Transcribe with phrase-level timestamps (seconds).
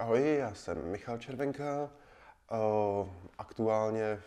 [0.00, 1.90] Ahoj, já jsem Michal Červenka,
[2.50, 3.08] uh,
[3.38, 4.20] aktuálně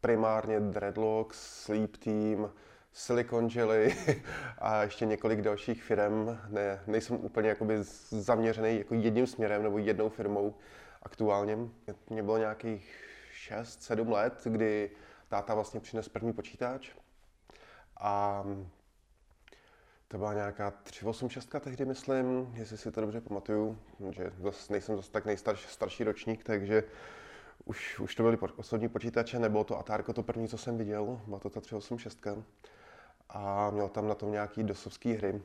[0.00, 2.52] primárně Dreadlocks, Sleep Team,
[2.92, 3.96] Silicon Jelly
[4.58, 6.38] a ještě několik dalších firm.
[6.48, 7.74] Ne, nejsem úplně jakoby
[8.10, 10.54] zaměřený jako jedním směrem nebo jednou firmou
[11.02, 11.58] aktuálně.
[12.10, 13.08] Mě bylo nějakých
[13.50, 14.90] 6-7 let, kdy
[15.28, 16.90] táta vlastně přines první počítač
[17.96, 18.44] a
[20.10, 23.78] to byla nějaká 386 tehdy, myslím, jestli si to dobře pamatuju,
[24.10, 26.84] že zase nejsem zase tak nejstarší starší ročník, takže
[27.64, 31.38] už, už to byly osobní počítače, nebylo to Atárko to první, co jsem viděl, byla
[31.38, 32.26] to ta 386
[33.28, 35.42] a měl tam na tom nějaký dosovský hry.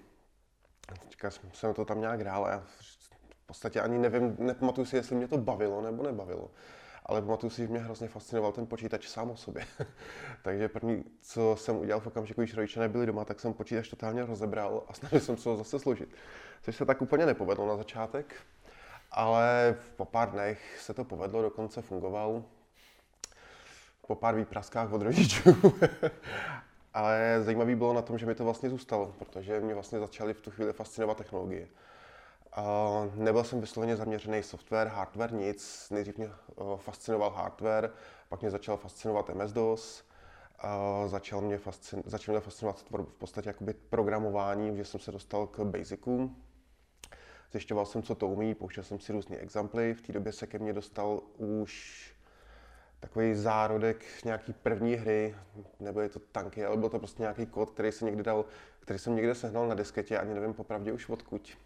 [1.03, 5.15] Teďka jsem to tam nějak hrál a já v podstatě ani nevím, nepamatuju si, jestli
[5.15, 6.51] mě to bavilo nebo nebavilo
[7.05, 9.65] ale pamatuju si, že mě hrozně fascinoval ten počítač sám o sobě.
[10.43, 14.25] Takže první, co jsem udělal v okamžiku, když rodiče nebyli doma, tak jsem počítač totálně
[14.25, 16.09] rozebral a snažil jsem se ho zase složit.
[16.61, 18.35] Což se tak úplně nepovedlo na začátek,
[19.11, 22.43] ale po pár dnech se to povedlo, dokonce fungoval.
[24.07, 25.55] Po pár výpraskách od rodičů.
[26.93, 30.41] ale zajímavý bylo na tom, že mi to vlastně zůstalo, protože mě vlastně začaly v
[30.41, 31.67] tu chvíli fascinovat technologie.
[33.15, 35.89] Nebyl jsem vysloveně zaměřený software, hardware, nic.
[35.89, 37.91] Nejdřív mě uh, fascinoval hardware,
[38.29, 40.03] pak mě začal fascinovat MS-DOS,
[41.07, 45.59] začal, mě fascin, začal mě fascinovat v podstatě jakoby programování, že jsem se dostal k
[45.59, 46.43] basicům.
[47.51, 49.93] Zjišťoval jsem, co to umí, pouštěl jsem si různé exemply.
[49.93, 52.15] V té době se ke mně dostal už
[52.99, 55.35] takový zárodek nějaký první hry,
[56.01, 58.45] je to tanky, ale byl to prostě nějaký kód, který, se někdy dal,
[58.79, 61.57] který jsem někde sehnal na disketě, ani nevím popravdě už odkud.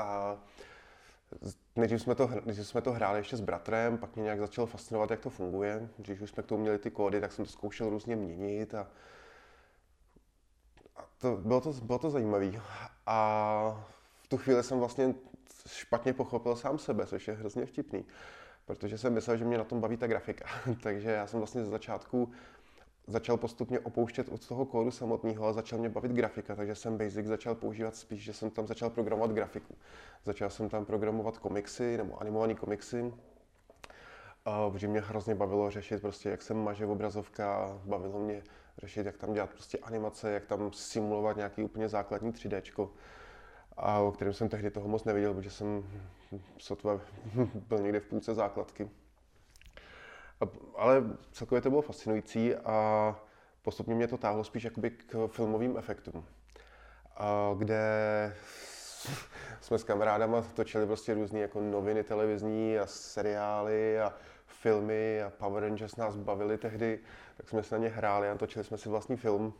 [0.00, 0.38] A
[1.76, 5.10] nejdřív jsme, to, nejdřív jsme to hráli ještě s bratrem, pak mě nějak začalo fascinovat,
[5.10, 5.88] jak to funguje.
[5.96, 8.86] Když už jsme k tomu měli ty kódy, tak jsem to zkoušel různě měnit a,
[10.96, 12.52] a to, bylo, to, bylo to zajímavé.
[13.06, 13.86] A
[14.22, 15.14] v tu chvíli jsem vlastně
[15.66, 18.04] špatně pochopil sám sebe, což je hrozně vtipný,
[18.66, 20.44] protože jsem myslel, že mě na tom baví ta grafika.
[20.82, 22.32] Takže já jsem vlastně ze začátku
[23.06, 27.26] začal postupně opouštět od toho kódu samotného a začal mě bavit grafika, takže jsem Basic
[27.26, 29.74] začal používat spíš, že jsem tam začal programovat grafiku.
[30.24, 33.12] Začal jsem tam programovat komiksy nebo animované komiksy,
[34.70, 38.42] protože mě hrozně bavilo řešit prostě, jak se maže obrazovka, bavilo mě
[38.78, 42.88] řešit, jak tam dělat prostě animace, jak tam simulovat nějaký úplně základní 3D,
[43.76, 45.84] a o kterém jsem tehdy toho moc neviděl, protože jsem
[46.58, 47.00] sotva
[47.54, 48.90] byl někde v půlce základky.
[50.76, 51.02] Ale
[51.32, 53.16] celkově to bylo fascinující a
[53.62, 56.24] postupně mě to táhlo spíš jakoby k filmovým efektům,
[57.58, 57.82] kde
[59.60, 64.14] jsme s kamarádama točili prostě různé jako noviny televizní a seriály a
[64.46, 66.98] filmy a Power Rangers nás bavili tehdy,
[67.36, 69.54] tak jsme se na ně hráli a točili jsme si vlastní film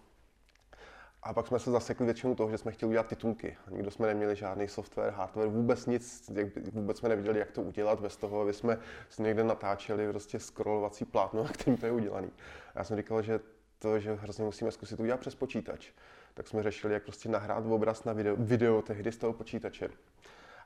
[1.22, 3.56] a pak jsme se zasekli většinou toho, že jsme chtěli udělat titulky.
[3.70, 6.31] Nikdo jsme neměli žádný software, hardware, vůbec nic,
[6.72, 11.04] vůbec jsme neviděli, jak to udělat bez toho, aby jsme si někde natáčeli prostě scrollovací
[11.04, 12.31] plátno, na kterým to je udělaný.
[12.75, 13.41] A já jsem říkal, že
[13.78, 15.88] to, že hrozně musíme zkusit udělat přes počítač.
[16.34, 19.88] Tak jsme řešili, jak prostě nahrát obraz na video, video tehdy z toho počítače.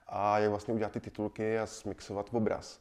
[0.07, 2.81] A jak vlastně udělat ty titulky a smixovat obraz.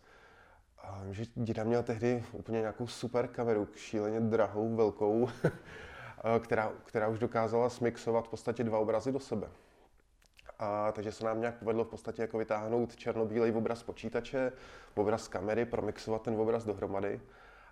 [0.84, 5.30] A že děda měl tehdy úplně nějakou super kameru, šíleně drahou, velkou,
[6.40, 9.48] která, která už dokázala smixovat v podstatě dva obrazy do sebe.
[10.60, 14.52] A, takže se nám nějak povedlo v podstatě jako vytáhnout černobílej obraz počítače,
[14.96, 17.22] obraz kamery, promixovat ten obraz dohromady.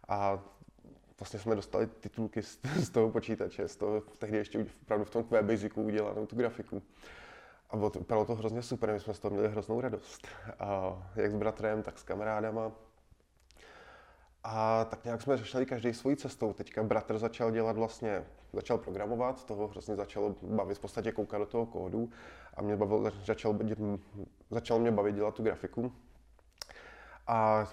[0.08, 0.40] A
[1.20, 5.24] vlastně jsme dostali titulky z, z toho počítače, z toho tehdy ještě opravdu v tom
[5.24, 6.82] QBasicu udělanou tu grafiku.
[7.70, 10.28] A bylo to, bylo to hrozně super, my jsme z toho měli hroznou radost.
[10.60, 12.72] A jak s bratrem, tak s kamarádama.
[14.44, 16.54] A tak nějak jsme řešili každý svojí cestou.
[16.54, 21.46] Teďka bratr začal dělat vlastně, začal programovat, toho hrozně začalo bavit, v podstatě koukat do
[21.46, 22.10] toho kódu
[22.54, 23.60] a mě bavil, začal,
[24.50, 25.94] začal mě bavit dělat tu grafiku.
[27.28, 27.68] A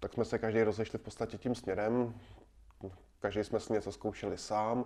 [0.00, 2.14] tak jsme se každý rozešli v podstatě tím směrem,
[3.20, 4.84] každý jsme si něco zkoušeli sám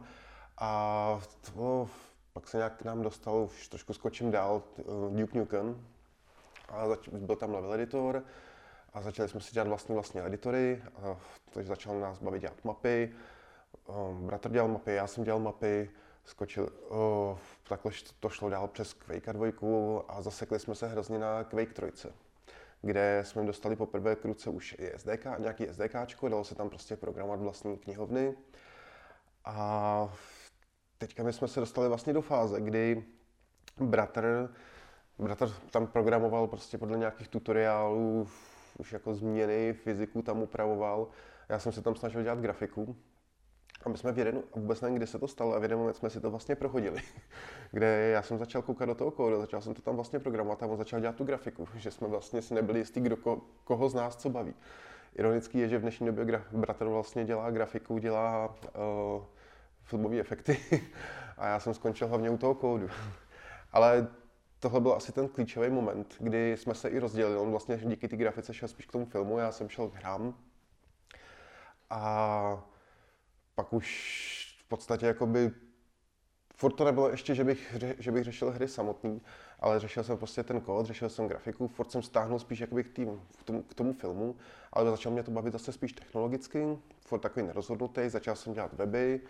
[0.59, 1.21] a
[1.55, 1.89] to,
[2.33, 4.63] pak se nějak k nám dostal, už trošku skočím dál,
[5.11, 5.87] Duke Nukem
[6.69, 8.25] a zač, byl tam level editor,
[8.95, 10.83] a začali jsme si dělat vlastní vlastní editory,
[11.51, 13.15] takže začal nás bavit dělat mapy.
[13.87, 15.91] Um, bratr dělal mapy, já jsem dělal mapy,
[16.25, 17.39] skočil, uh,
[17.69, 22.09] takhle to šlo dál přes Quake 2 a zasekli jsme se hrozně na Quake 3,
[22.83, 26.97] kde jsme dostali poprvé k ruce už i SDK, nějaký SDKčko, dalo se tam prostě
[26.97, 28.35] programovat vlastní knihovny.
[29.45, 30.15] A
[30.99, 33.05] teďka my jsme se dostali vlastně do fáze, kdy
[33.81, 34.55] bratr,
[35.19, 38.29] bratr tam programoval prostě podle nějakých tutoriálů
[38.81, 41.09] už jako změny, fyziku tam upravoval.
[41.49, 42.97] Já jsem se tam snažil dělat grafiku.
[43.85, 45.95] A my jsme v jeden, vůbec nevím, kdy se to stalo, a v jeden moment
[45.95, 47.03] jsme si to vlastně prochodili,
[47.71, 50.67] kde já jsem začal koukat do toho kódu, začal jsem to tam vlastně programovat a
[50.67, 53.95] on začal dělat tu grafiku, že jsme vlastně si nebyli jistí, kdo, ko, koho z
[53.95, 54.55] nás co baví.
[55.15, 58.55] Ironický je, že v dnešní době gra, bratr vlastně dělá grafiku, dělá
[59.17, 59.25] uh,
[59.85, 60.59] filmové efekty
[61.39, 62.89] a já jsem skončil hlavně u toho kódu.
[63.73, 64.09] Ale
[64.61, 67.39] tohle byl asi ten klíčový moment, kdy jsme se i rozdělili.
[67.39, 70.35] On vlastně díky té grafice šel spíš k tomu filmu, já jsem šel k hrám.
[71.91, 72.65] A
[73.55, 75.51] pak už v podstatě jakoby
[76.55, 79.23] furt to nebylo ještě, že bych, že bych řešil hry samotný,
[79.61, 82.89] ale řešil jsem prostě ten kód, řešil jsem grafiku, furt jsem stáhnul spíš jakoby k,
[82.89, 84.37] tým, k, tomu, k tomu filmu,
[84.73, 89.21] ale začal mě to bavit zase spíš technologicky, furt takový nerozhodnutý, začal jsem dělat weby,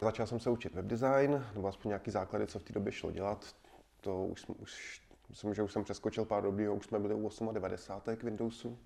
[0.00, 3.54] začal jsem se učit webdesign, nebo aspoň nějaký základy, co v té době šlo dělat,
[4.00, 8.16] to už, už myslím, že už jsem přeskočil pár dobrý, už jsme byli u 98
[8.16, 8.78] k Windowsu.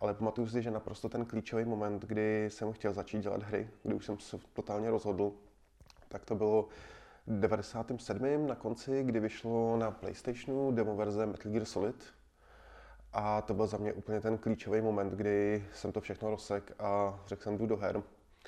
[0.00, 3.94] Ale pamatuju si, že naprosto ten klíčový moment, kdy jsem chtěl začít dělat hry, kdy
[3.94, 5.32] už jsem se totálně rozhodl,
[6.08, 6.68] tak to bylo
[7.26, 8.46] 97.
[8.46, 12.04] na konci, kdy vyšlo na PlayStationu demo verze Metal Gear Solid.
[13.12, 17.20] A to byl za mě úplně ten klíčový moment, kdy jsem to všechno rozsek a
[17.26, 18.02] řekl jsem jdu do her.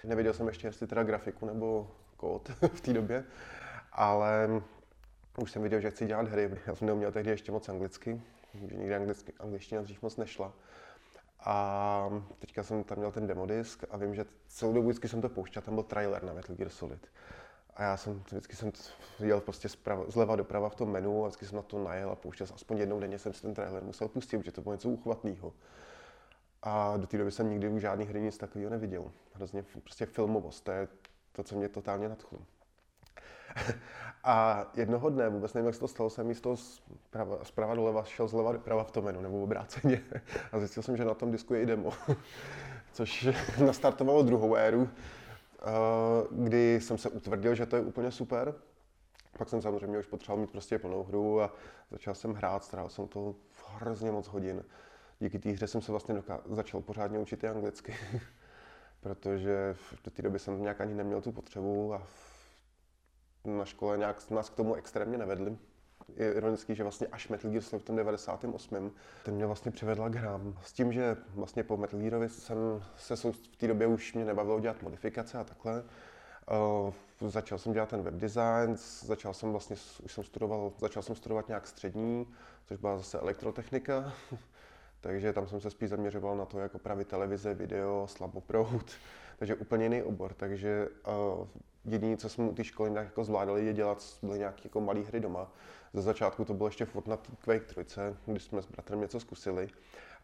[0.04, 3.24] Nevěděl jsem ještě, jestli teda grafiku nebo kód v té době,
[3.92, 4.62] ale
[5.38, 6.50] už jsem viděl, že chci dělat hry.
[6.66, 8.20] Já jsem neuměl tehdy ještě moc anglicky,
[8.54, 10.52] že nikdy anglicky, angličtina dřív moc nešla.
[11.40, 15.28] A teďka jsem tam měl ten demodisk a vím, že celou dobu vždycky jsem to
[15.28, 17.06] pouštěl, tam byl trailer na Metal Gear Solid.
[17.76, 18.72] A já jsem vždycky jsem
[19.18, 22.16] jel prostě zprava, zleva doprava v tom menu a vždycky jsem na to najel a
[22.16, 25.52] pouštěl aspoň jednou denně jsem si ten trailer musel pustit, protože to bylo něco uchvatného.
[26.62, 29.12] A do té doby jsem nikdy u žádných hry nic takového neviděl.
[29.32, 30.88] Hrozně prostě filmovost, to je
[31.32, 32.38] to, co mě totálně nadchlo.
[34.26, 38.28] A jednoho dne, vůbec nevím, jak se to stalo, jsem místo zprava, zprava doleva šel
[38.28, 40.02] zleva doprava v tom menu, nebo obráceně.
[40.52, 41.92] A zjistil jsem, že na tom disku je i demo.
[42.92, 43.28] Což
[43.64, 45.64] nastartovalo druhou éru, eh,
[46.30, 48.54] kdy jsem se utvrdil, že to je úplně super.
[49.38, 51.52] Pak jsem samozřejmě už potřeboval mít prostě plnou hru a
[51.90, 53.34] začal jsem hrát, strávil jsem to
[53.66, 54.64] hrozně moc hodin.
[55.20, 57.96] Díky té hře jsem se vlastně doká- začal pořádně učit i anglicky,
[59.00, 62.02] protože do té doby jsem nějak ani neměl tu potřebu a
[63.44, 65.56] na škole nějak nás k tomu extrémně nevedli.
[66.16, 68.92] Je ironický, že vlastně až Metal Gear Solid v tom 98.
[69.24, 70.58] ten mě vlastně přivedla k hrám.
[70.62, 74.60] S tím, že vlastně po Metal Gearovi jsem se v té době už mě nebavilo
[74.60, 75.84] dělat modifikace a takhle.
[77.20, 81.16] Uh, začal jsem dělat ten web design, začal jsem vlastně, už jsem studoval, začal jsem
[81.16, 82.26] studovat nějak střední,
[82.66, 84.12] což byla zase elektrotechnika,
[85.00, 88.92] takže tam jsem se spíš zaměřoval na to, jako opravit televize, video, slaboprout,
[89.36, 91.46] takže úplně jiný obor, takže uh,
[91.84, 95.00] jediné, co jsme u té školy nějak jako zvládali, je dělat byly nějaké jako malé
[95.00, 95.52] hry doma.
[95.92, 99.68] Ze začátku to bylo ještě furt na Quake 3, když jsme s bratrem něco zkusili,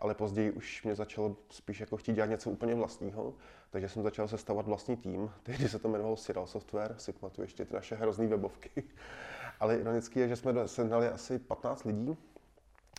[0.01, 3.35] ale později už mě začalo spíš jako chtít dělat něco úplně vlastního,
[3.71, 5.31] takže jsem začal sestavovat vlastní tým.
[5.43, 8.83] Tehdy se to jmenovalo Siral Software, si pamatuju ještě ty naše hrozný webovky.
[9.61, 12.17] ale ironicky je, že jsme sehnali asi 15 lidí,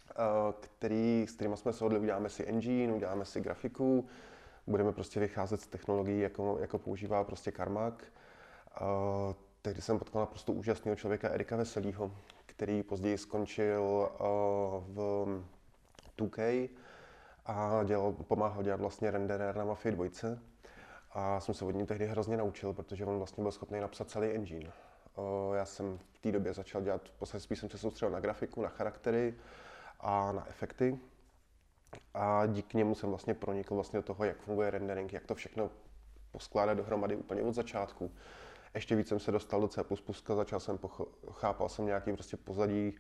[0.10, 0.14] eh,
[0.60, 4.08] který, s kterými jsme se hodli, uděláme si engine, uděláme si grafiku,
[4.72, 8.04] budeme prostě vycházet z technologií, jako, jako používá prostě Carmack
[8.80, 12.12] Uh, tehdy jsem potkal naprosto úžasného člověka Erika Veselýho,
[12.46, 14.26] který později skončil uh,
[14.88, 15.44] v
[16.18, 16.70] 2K
[17.46, 20.06] a dělal, pomáhal dělat vlastně renderer na Mafii 2.
[21.12, 24.28] A jsem se od ní tehdy hrozně naučil, protože on vlastně byl schopný napsat celý
[24.28, 24.72] engine.
[25.16, 28.20] Uh, já jsem v té době začal dělat, v podstatě spíš jsem se soustředil na
[28.20, 29.36] grafiku, na charaktery
[30.00, 31.00] a na efekty.
[32.14, 35.70] A díky němu jsem vlastně pronikl vlastně do toho, jak funguje rendering, jak to všechno
[36.32, 38.12] poskládat dohromady úplně od začátku
[38.76, 39.82] ještě víc jsem se dostal do C++,
[40.36, 40.80] začal jsem,
[41.32, 42.96] chápal jsem nějaký prostě pozadí,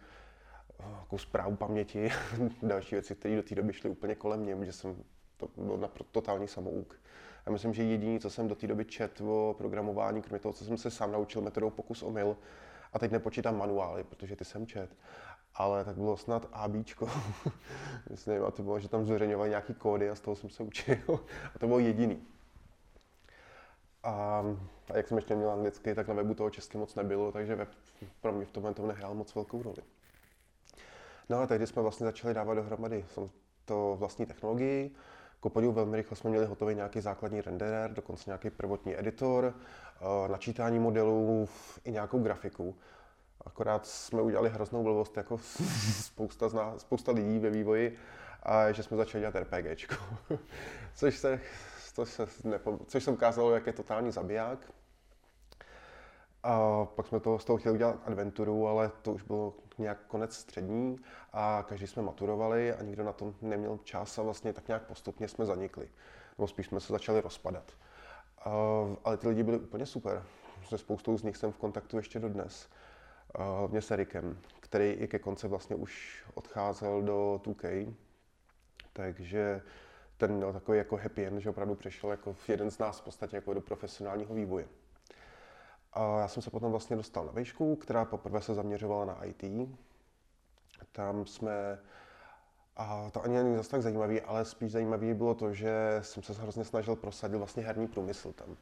[0.99, 2.11] jako zprávu paměti,
[2.63, 5.03] další věci, které do té doby šly úplně kolem mě, že jsem
[5.37, 6.99] to byl na totální samouk.
[7.45, 10.65] Já myslím, že jediný, co jsem do té doby čet o programování, kromě toho, co
[10.65, 12.37] jsem se sám naučil metodou pokus omyl,
[12.93, 14.89] a teď nepočítám manuály, protože ty jsem čet,
[15.55, 17.09] ale tak bylo snad ABčko.
[18.09, 20.97] Myslím, a to bylo, že tam zveřejňovali nějaký kódy a z toho jsem se učil.
[21.55, 22.27] A to bylo jediný.
[24.03, 24.43] A,
[24.93, 27.69] a jak jsem ještě měl anglicky, tak na webu toho česky moc nebylo, takže web
[28.21, 29.83] pro mě v tomhle tom nehrál moc velkou roli.
[31.29, 33.05] No a tehdy jsme vlastně začali dávat dohromady
[33.65, 34.91] to vlastní technologii.
[35.39, 40.79] Ku velmi rychle jsme měli hotový nějaký základní renderer, dokonce nějaký prvotní editor, eh, načítání
[40.79, 41.49] modelů
[41.83, 42.75] i nějakou grafiku.
[43.45, 45.37] Akorát jsme udělali hroznou blbost jako
[46.01, 47.97] spousta, zná, spousta lidí ve vývoji,
[48.43, 49.95] a že jsme začali dělat RPGčko.
[50.95, 51.39] Což se
[51.93, 54.71] což, se nepo, což se ukázalo, jak je totální zabiják.
[56.43, 60.35] A pak jsme to, z toho chtěli udělat adventuru, ale to už bylo nějak konec
[60.35, 60.99] střední
[61.33, 65.27] a každý jsme maturovali a nikdo na tom neměl čas a vlastně tak nějak postupně
[65.27, 65.89] jsme zanikli.
[66.37, 67.71] Nebo spíš jsme se začali rozpadat.
[69.03, 70.23] ale ty lidi byli úplně super.
[70.69, 72.69] Se spoustou z nich jsem v kontaktu ještě dodnes.
[73.37, 77.93] Hlavně s Erikem, který i ke konci vlastně už odcházel do 2K.
[78.93, 79.61] Takže
[80.17, 83.35] ten měl takový jako happy end, že opravdu přešel jako jeden z nás v podstatě
[83.35, 84.67] jako do profesionálního vývoje.
[85.93, 89.43] A já jsem se potom vlastně dostal na výšku, která poprvé se zaměřovala na IT.
[90.91, 91.79] Tam jsme,
[92.77, 96.33] a to ani není zase tak zajímavý, ale spíš zajímavý bylo to, že jsem se
[96.33, 98.57] hrozně snažil prosadit vlastně herní průmysl tam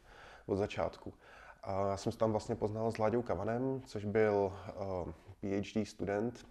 [0.45, 1.13] od začátku.
[1.63, 4.53] A já jsem se tam vlastně poznal s Láďou Kavanem, což byl
[5.05, 5.11] uh,
[5.41, 6.47] PhD student,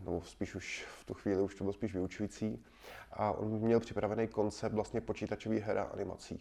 [0.00, 2.64] nebo spíš už v tu chvíli už to byl spíš vyučující.
[3.12, 6.40] A on měl připravený koncept vlastně počítačový her a animací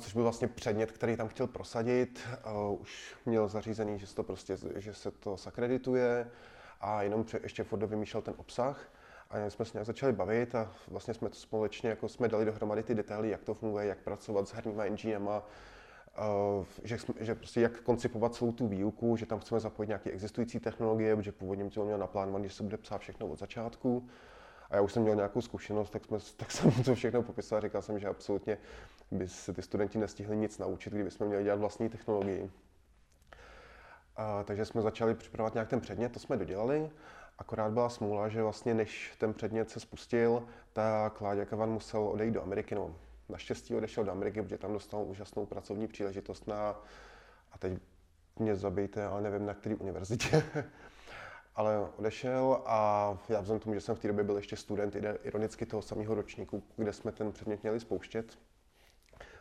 [0.00, 2.20] což byl vlastně předmět, který tam chtěl prosadit.
[2.80, 6.30] Už měl zařízený, že se to, prostě, že se to sakredituje
[6.80, 8.88] a jenom ještě Fordo vymýšlel ten obsah.
[9.30, 12.82] A jsme se nějak začali bavit a vlastně jsme to společně jako jsme dali dohromady
[12.82, 15.42] ty detaily, jak to funguje, jak pracovat s herníma enginema,
[16.84, 20.60] že, jsme, že prostě jak koncipovat celou tu výuku, že tam chceme zapojit nějaké existující
[20.60, 24.08] technologie, protože původně to měl naplánovaný, že se bude psát všechno od začátku.
[24.70, 27.62] A já už jsem měl nějakou zkušenost, tak, jsme, tak jsem to všechno popisoval.
[27.62, 28.58] Říkal jsem, že absolutně
[29.10, 32.50] by se ty studenti nestihli nic naučit, kdybychom měli dělat vlastní technologii.
[34.16, 36.90] A, takže jsme začali připravovat nějak ten předmět, to jsme dodělali.
[37.38, 42.34] Akorát byla smůla, že vlastně než ten předmět se spustil, tak Láďa Kavan musel odejít
[42.34, 42.94] do Ameriky, no
[43.32, 46.80] naštěstí odešel do Ameriky, protože tam dostal úžasnou pracovní příležitost na,
[47.52, 47.72] a teď
[48.38, 50.42] mě zabijte, ale nevím na který univerzitě,
[51.54, 55.66] ale odešel a já vzhledem tomu, že jsem v té době byl ještě student, ironicky
[55.66, 58.38] toho samého ročníku, kde jsme ten předmět měli spouštět,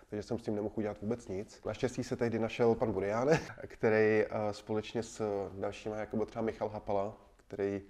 [0.09, 1.61] takže jsem s tím nemohl udělat vůbec nic.
[1.65, 6.69] Naštěstí se tehdy našel pan Buriáne, který eh, společně s dalšíma, jako byl třeba Michal
[6.69, 7.81] Hapala, který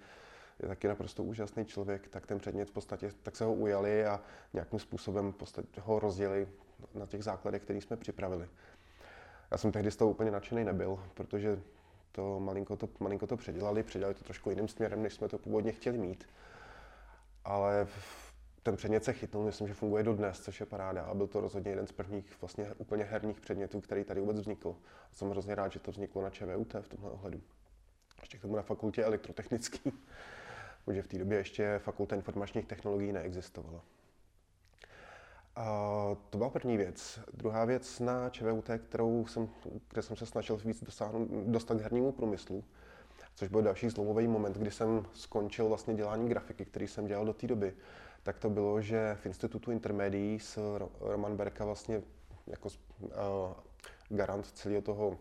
[0.62, 4.20] je taky naprosto úžasný člověk, tak ten předmět v podstatě, tak se ho ujali a
[4.52, 5.34] nějakým způsobem
[5.80, 6.48] ho rozdělili
[6.94, 8.48] na těch základech, které jsme připravili.
[9.50, 11.60] Já jsem tehdy z toho úplně nadšený nebyl, protože
[12.12, 15.72] to malinko to, malinko to předělali, předělali to trošku jiným směrem, než jsme to původně
[15.72, 16.24] chtěli mít.
[17.44, 17.86] Ale
[18.62, 21.02] ten předmět se chytnul, myslím, že funguje do dnes, což je paráda.
[21.02, 24.76] A byl to rozhodně jeden z prvních vlastně úplně herních předmětů, který tady vůbec vznikl.
[25.12, 27.40] A jsem hrozně rád, že to vzniklo na ČVUT v tomhle ohledu.
[28.20, 29.92] Ještě k tomu na fakultě elektrotechnický,
[30.84, 33.80] protože v té době ještě fakulta informačních technologií neexistovala.
[35.56, 35.66] A
[36.30, 37.20] to byla první věc.
[37.32, 39.48] Druhá věc na ČVUT, kterou jsem,
[39.90, 42.64] kde jsem se snažil víc dosáhnout, dostat k hernímu průmyslu,
[43.34, 47.32] což byl další zlomový moment, kdy jsem skončil vlastně dělání grafiky, který jsem dělal do
[47.32, 47.74] té doby,
[48.22, 52.02] tak to bylo, že v Institutu intermédií s Roman Berka vlastně
[52.46, 52.68] jako
[53.00, 53.10] uh,
[54.08, 55.18] garant celého toho,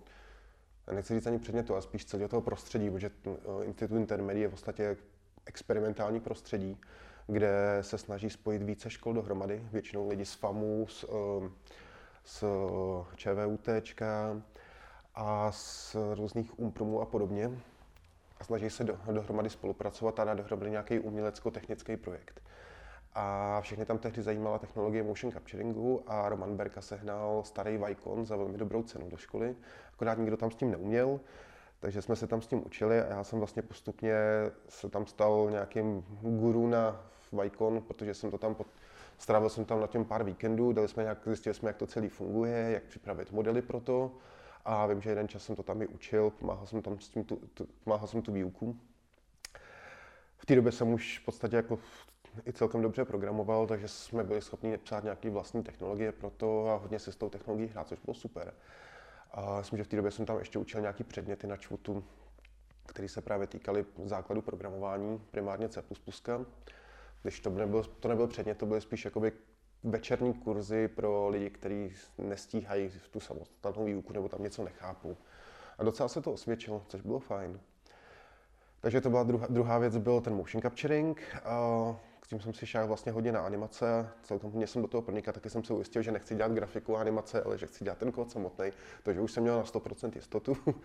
[0.93, 3.11] nechci říct ani předmětu, ale spíš celého toho prostředí, protože
[3.63, 4.97] Institut intermédií je v podstatě
[5.45, 6.77] experimentální prostředí,
[7.27, 11.47] kde se snaží spojit více škol dohromady, většinou lidi z FAMu, z, uh,
[12.23, 12.43] z
[13.15, 13.67] ČVUT
[15.15, 17.51] a z různých umprumů a podobně.
[18.39, 22.41] A snaží se do, dohromady spolupracovat a dát dohromady nějaký umělecko-technický projekt.
[23.13, 28.35] A všechny tam tehdy zajímala technologie motion capturingu a Roman Berka sehnal starý Vicon za
[28.35, 29.55] velmi dobrou cenu do školy,
[29.93, 31.19] akorát nikdo tam s tím neuměl,
[31.81, 34.15] takže jsme se tam s tím učili a já jsem vlastně postupně
[34.69, 37.05] se tam stal nějakým guru na
[37.41, 38.67] Vicon, protože jsem to tam pod,
[39.17, 42.09] strávil jsem tam na těm pár víkendů, dali jsme nějak, zjistili jsme, jak to celý
[42.09, 44.11] funguje, jak připravit modely pro to
[44.65, 47.23] a vím, že jeden čas jsem to tam i učil, pomáhal jsem tam s tím
[47.23, 48.77] tu, tu, pomáhal jsem tu výuku.
[50.37, 51.79] V té době jsem už v podstatě jako
[52.47, 56.75] i celkem dobře programoval, takže jsme byli schopni psát nějaké vlastní technologie pro to a
[56.75, 58.53] hodně se s tou technologií hrát, což bylo super.
[59.31, 62.03] A myslím, že v té době jsem tam ještě učil nějaké předměty na čvutu,
[62.85, 65.83] které se právě týkaly základu programování, primárně C++.
[67.21, 69.31] Když to nebyl, to nebyl předmět, to byly spíš jakoby
[69.83, 75.17] večerní kurzy pro lidi, kteří nestíhají tu samostatnou výuku nebo tam něco nechápou.
[75.77, 77.59] A docela se to osvědčilo, což bylo fajn.
[78.81, 81.21] Takže to byla druhá, druhá věc, byl ten motion capturing.
[81.21, 84.09] S tím jsem si šel vlastně hodně na animace.
[84.23, 87.01] Celkem mě jsem do toho pronikal, taky jsem se ujistil, že nechci dělat grafiku a
[87.01, 88.71] animace, ale že chci dělat ten kód samotný.
[89.03, 90.57] Takže už jsem měl na 100% jistotu.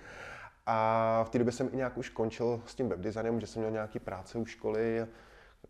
[0.67, 3.71] A v té době jsem i nějak už končil s tím webdesignem, že jsem měl
[3.71, 5.07] nějaký práce u školy,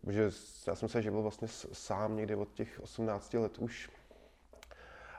[0.07, 0.29] že
[0.67, 3.89] já jsem se živil vlastně sám někdy od těch 18 let už.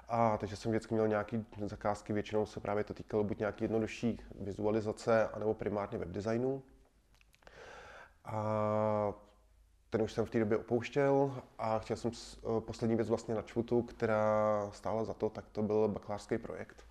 [0.09, 4.21] A takže jsem vždycky měl nějaké zakázky, většinou se právě to týkalo buď nějaký jednodušší
[4.41, 6.63] vizualizace, anebo primárně webdesignu.
[8.25, 9.28] A
[9.91, 13.43] ten už jsem v té době opouštěl a chtěl jsem eh, poslední věc vlastně na
[13.43, 16.85] čvutu, která stála za to, tak to byl bakalářský projekt.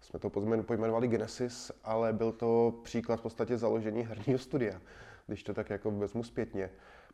[0.00, 0.30] Jsme to
[0.62, 4.80] pojmenovali Genesis, ale byl to příklad v podstatě založení herního studia,
[5.26, 6.70] když to tak jako vezmu zpětně.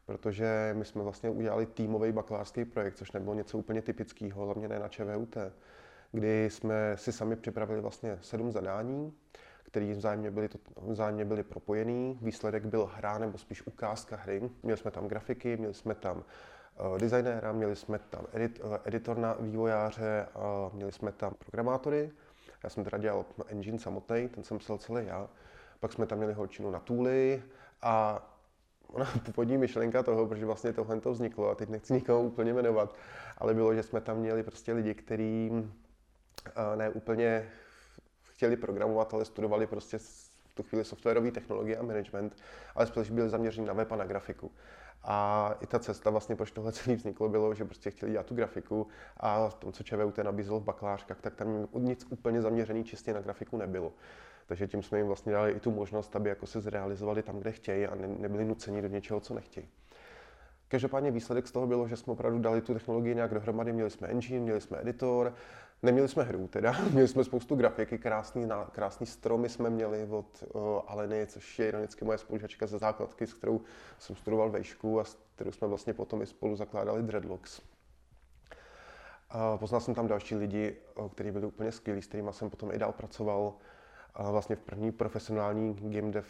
[0.06, 4.78] protože my jsme vlastně udělali týmový bakalářský projekt, což nebylo něco úplně typického, hlavně ne
[4.78, 5.36] na ČVUT,
[6.12, 9.12] kdy jsme si sami připravili vlastně sedm zadání,
[9.76, 12.18] které vzájemně byly, to, vzájemně byly propojený.
[12.22, 14.50] Výsledek byl hra nebo spíš ukázka hry.
[14.62, 19.36] Měli jsme tam grafiky, měli jsme tam uh, designéra, měli jsme tam edit, uh, editor
[19.40, 22.10] vývojáře, uh, měli jsme tam programátory.
[22.64, 25.28] Já jsem teda dělal engine samotný, ten jsem psal celý já.
[25.80, 27.42] Pak jsme tam měli holčinu na tooly
[27.82, 28.22] a
[28.86, 32.94] ona původní myšlenka toho, protože vlastně tohle to vzniklo, a teď nechci nikoho úplně jmenovat,
[33.38, 35.50] ale bylo, že jsme tam měli prostě lidi, kteří
[36.76, 37.48] ne úplně
[38.36, 42.36] chtěli programovat, ale studovali prostě v tu chvíli softwarové technologie a management,
[42.74, 44.50] ale spíš byli zaměřeni na web a na grafiku.
[45.02, 48.34] A i ta cesta vlastně, proč tohle celý vzniklo, bylo, že prostě chtěli dělat tu
[48.34, 53.14] grafiku a v tom, co ČVUT nabízelo v bakalářkách, tak tam nic úplně zaměřený čistě
[53.14, 53.92] na grafiku nebylo.
[54.46, 57.52] Takže tím jsme jim vlastně dali i tu možnost, aby jako se zrealizovali tam, kde
[57.52, 59.68] chtějí a ne, nebyli nuceni do něčeho, co nechtějí.
[60.68, 64.08] Každopádně výsledek z toho bylo, že jsme opravdu dali tu technologii nějak dohromady, měli jsme
[64.08, 65.34] engine, měli jsme editor,
[65.86, 70.60] Neměli jsme hru teda, měli jsme spoustu grafiky, krásný, krásný stromy jsme měli od uh,
[70.86, 73.60] Aleny, což je ironicky moje spolužačka ze základky, s kterou
[73.98, 77.58] jsem studoval vejšku a s kterou jsme vlastně potom i spolu zakládali Dreadlocks.
[77.58, 77.64] Uh,
[79.58, 82.78] poznal jsem tam další lidi, uh, kteří byli úplně skvělí, s kterými jsem potom i
[82.78, 83.54] dál pracoval.
[84.20, 86.26] Uh, vlastně v první profesionální game dev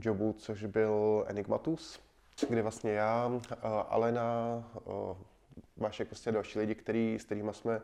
[0.00, 2.00] jobu, což byl Enigmatus,
[2.48, 3.40] kde vlastně já,
[3.88, 4.64] Alena,
[5.76, 7.80] Vašek, prostě další lidi, který, s kterými jsme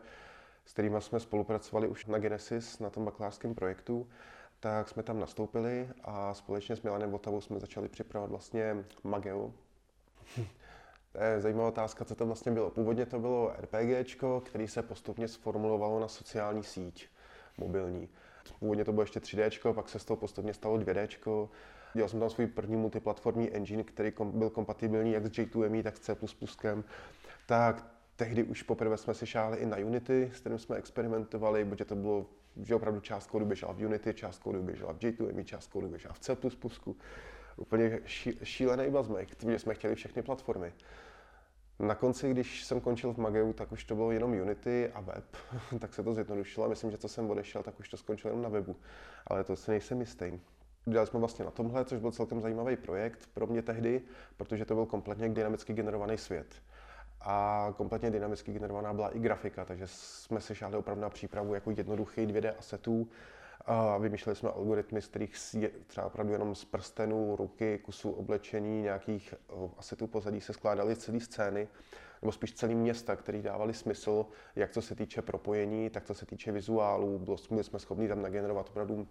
[0.65, 4.07] s kterými jsme spolupracovali už na Genesis, na tom bakalářském projektu,
[4.59, 9.53] tak jsme tam nastoupili a společně s Milanem Votavou jsme začali připravovat vlastně Mageu.
[11.11, 12.69] to je zajímavá otázka, co to vlastně bylo.
[12.69, 17.07] Původně to bylo RPGčko, který se postupně sformulovalo na sociální síť
[17.57, 18.09] mobilní.
[18.59, 21.49] Původně to bylo ještě 3D, pak se z toho postupně stalo 2D.
[21.93, 25.99] Dělal jsem tam svůj první multiplatformní engine, který byl kompatibilní jak s J2ME, tak s
[25.99, 26.15] C++.
[27.45, 31.85] Tak tehdy už poprvé jsme si šáli i na Unity, s kterým jsme experimentovali, protože
[31.85, 32.25] to bylo,
[32.63, 36.13] že opravdu část kódu běžela v Unity, část kódu běžela v J2ME, část kódu běžela
[36.13, 36.37] v C++.
[37.57, 40.73] Úplně ší, šílený bazmek, protože jsme chtěli všechny platformy.
[41.79, 45.25] Na konci, když jsem končil v Mageu, tak už to bylo jenom Unity a web,
[45.79, 48.43] tak se to zjednodušilo a myslím, že co jsem odešel, tak už to skončilo jenom
[48.43, 48.75] na webu.
[49.27, 50.39] Ale to se nejsem jistý.
[50.85, 54.01] Dělali jsme vlastně na tomhle, což byl celkem zajímavý projekt pro mě tehdy,
[54.37, 56.61] protože to byl kompletně dynamicky generovaný svět
[57.23, 61.71] a kompletně dynamicky generovaná byla i grafika, takže jsme se šáhli opravdu na přípravu jako
[61.71, 63.07] jednoduchý 2D asetů.
[63.65, 68.81] A vymýšleli jsme algoritmy, z kterých je třeba opravdu jenom z prstenů, ruky, kusů oblečení,
[68.81, 69.33] nějakých
[69.77, 71.67] asetů pozadí se skládaly celé scény,
[72.21, 76.25] nebo spíš celý města, které dávaly smysl, jak co se týče propojení, tak co se
[76.25, 77.19] týče vizuálů.
[77.49, 79.07] Byli jsme schopni tam nagenerovat opravdu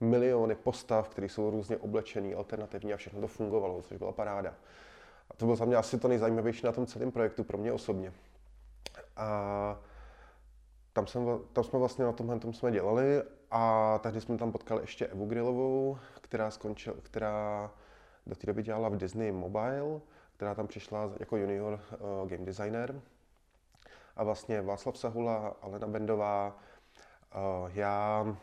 [0.00, 4.54] miliony postav, které jsou různě oblečený, alternativní a všechno to fungovalo, což byla paráda.
[5.32, 8.12] A to bylo za mě asi to nejzajímavější na tom celém projektu pro mě osobně.
[9.16, 9.78] A
[10.92, 14.82] tam, jsem, tam jsme vlastně na tomhle tom jsme dělali a tehdy jsme tam potkali
[14.82, 17.70] ještě Evu Grillovou, která, skončila, která
[18.26, 20.00] do té doby dělala v Disney Mobile,
[20.36, 21.80] která tam přišla jako junior
[22.22, 23.00] uh, game designer.
[24.16, 26.56] A vlastně Václav Sahula, Alena Bendová,
[27.34, 28.36] uh, já,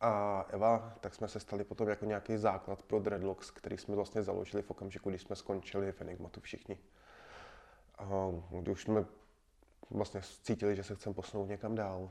[0.00, 4.22] a Eva, tak jsme se stali potom jako nějaký základ pro Dreadlocks, který jsme vlastně
[4.22, 6.78] založili v okamžiku, když jsme skončili v Enigmatu všichni.
[7.98, 8.08] A
[8.50, 9.04] když už jsme
[9.90, 12.10] vlastně cítili, že se chceme posunout někam dál.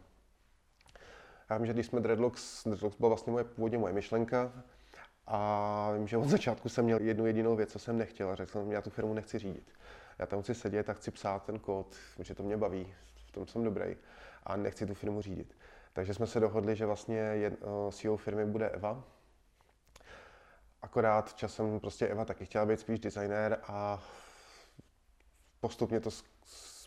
[1.49, 4.51] Já vím, že když jsme Dreadlocks, Dreadlocks byla vlastně moje, původně moje myšlenka,
[5.31, 8.51] a vím, že od začátku jsem měl jednu jedinou věc, co jsem nechtěl a řekl
[8.51, 9.71] jsem, já tu firmu nechci řídit.
[10.19, 12.93] Já tam chci sedět a chci psát ten kód, že to mě baví,
[13.27, 13.97] v tom jsem dobrý
[14.43, 15.57] a nechci tu firmu řídit.
[15.99, 19.03] Takže jsme se dohodli, že vlastně jed, uh, CEO firmy bude Eva.
[20.81, 24.03] Akorát časem prostě Eva taky chtěla být spíš designér a
[25.59, 26.09] postupně to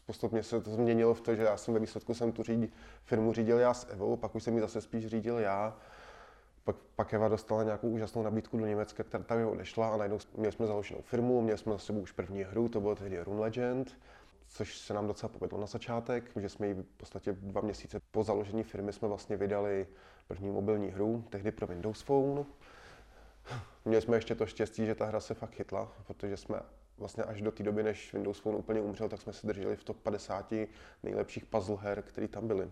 [0.06, 2.68] postupně se to změnilo v to, že já jsem ve výsledku jsem tu řídil,
[3.04, 5.76] firmu řídil já s Evou, pak už jsem ji zase spíš řídil já.
[6.64, 10.52] Pak, pak Eva dostala nějakou úžasnou nabídku do Německa, která tam odešla a najednou měli
[10.52, 13.96] jsme založenou firmu, měli jsme za sebou už první hru, to bylo tehdy Rune Legend
[14.52, 18.24] což se nám docela povedlo na začátek, že jsme ji v podstatě dva měsíce po
[18.24, 19.86] založení firmy jsme vlastně vydali
[20.28, 22.44] první mobilní hru, tehdy pro Windows Phone.
[23.84, 26.60] Měli jsme ještě to štěstí, že ta hra se fakt chytla, protože jsme
[26.98, 29.84] vlastně až do té doby, než Windows Phone úplně umřel, tak jsme se drželi v
[29.84, 30.52] top 50
[31.02, 32.70] nejlepších puzzle her, které tam byly.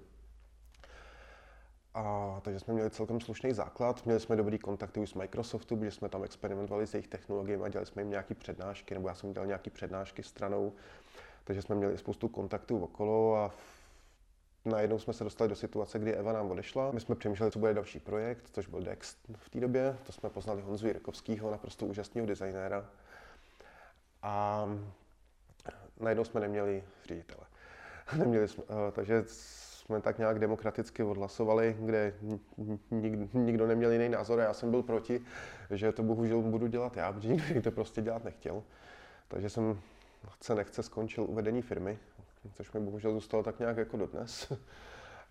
[1.94, 5.90] A, takže jsme měli celkem slušný základ, měli jsme dobrý kontakty už s Microsoftu, protože
[5.90, 9.32] jsme tam experimentovali s jejich technologiemi a dělali jsme jim nějaké přednášky, nebo já jsem
[9.32, 10.72] dělal nějaké přednášky stranou
[11.50, 13.50] takže jsme měli spoustu kontaktů okolo a
[14.64, 16.90] najednou jsme se dostali do situace, kdy Eva nám odešla.
[16.92, 19.96] My jsme přemýšleli, co bude další projekt, což byl Dex v té době.
[20.06, 22.90] To jsme poznali Honzu Jirkovského, naprosto úžasného designéra.
[24.22, 24.66] A
[26.00, 27.46] najednou jsme neměli ředitele.
[28.16, 32.14] neměli jsme, uh, takže jsme tak nějak demokraticky odhlasovali, kde
[32.90, 35.20] nik, nikdo neměl jiný názor a já jsem byl proti,
[35.70, 38.62] že to bohužel budu dělat já, protože nikdo to prostě dělat nechtěl.
[39.28, 39.80] Takže jsem
[40.28, 41.98] chce nechce skončil uvedení firmy,
[42.52, 44.52] což mi bohužel zůstalo tak nějak jako dodnes.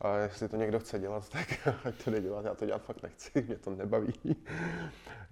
[0.01, 3.03] A jestli to někdo chce dělat, tak ať to jde dělat, já to dělat fakt
[3.03, 4.45] nechci, mě to nebaví.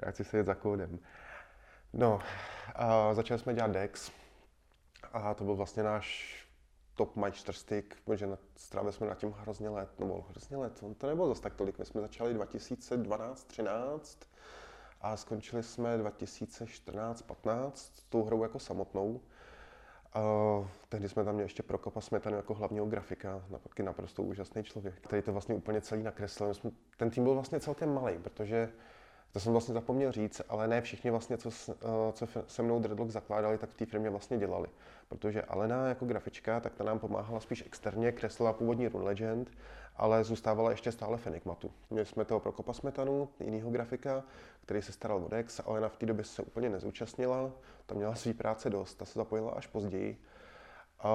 [0.06, 1.00] Já chci sedět za kódem.
[1.94, 2.20] No,
[2.76, 4.12] a začali jsme dělat DEX
[5.14, 6.38] a to byl vlastně náš
[6.96, 11.28] top majstrstick, protože strávili jsme nad tím hrozně let, nebo hrozně let, on to nebylo
[11.28, 14.00] zase tak tolik, my jsme začali 2012-13
[15.02, 19.22] a skončili jsme 2014-15 s tou hrou jako samotnou.
[20.90, 25.22] Tehdy jsme tam měli ještě Prokopa Smetanu jako hlavního grafika, taky naprosto úžasný člověk, který
[25.22, 26.54] to vlastně úplně celý nakreslil.
[26.54, 28.70] Jsme, ten tým byl vlastně celkem malý, protože
[29.32, 33.12] to jsem vlastně zapomněl říct, ale ne všichni vlastně, co, uh, co se mnou Dreadlock
[33.12, 34.68] zakládali, tak v té firmě vlastně dělali.
[35.10, 39.52] Protože Alena jako grafička, tak ta nám pomáhala spíš externě, kreslila původní Rune Legend,
[39.96, 41.72] ale zůstávala ještě stále v Enigmatu.
[41.90, 44.24] Měli jsme toho Prokopa Smetanu, jinýho grafika,
[44.62, 47.52] který se staral o Dex, ale na v té době se úplně nezúčastnila,
[47.88, 50.22] tam měla svý práce dost, ta se zapojila až později.
[51.00, 51.12] A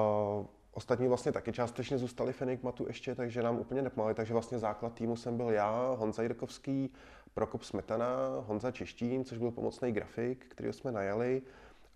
[0.73, 4.95] ostatní vlastně taky částečně zůstali v Enigmatu ještě, takže nám úplně nepomáhali, takže vlastně základ
[4.95, 6.93] týmu jsem byl já, Honza Jirkovský,
[7.35, 8.07] Prokop Smetana,
[8.47, 11.43] Honza Češtín, což byl pomocný grafik, který jsme najali,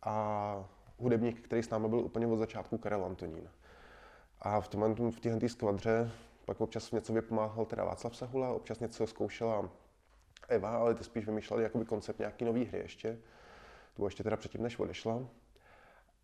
[0.03, 3.49] a hudebník, který s námi byl úplně od začátku, Karel Antonín.
[4.41, 6.11] A v, tom, v téhle skvadře
[6.45, 9.71] pak občas něco vypomáhal teda Václav Sahula, občas něco zkoušela
[10.49, 13.19] Eva, ale ty spíš vymýšleli jakoby koncept nějaký nový hry ještě.
[13.97, 15.29] Bylo ještě teda předtím, než odešla.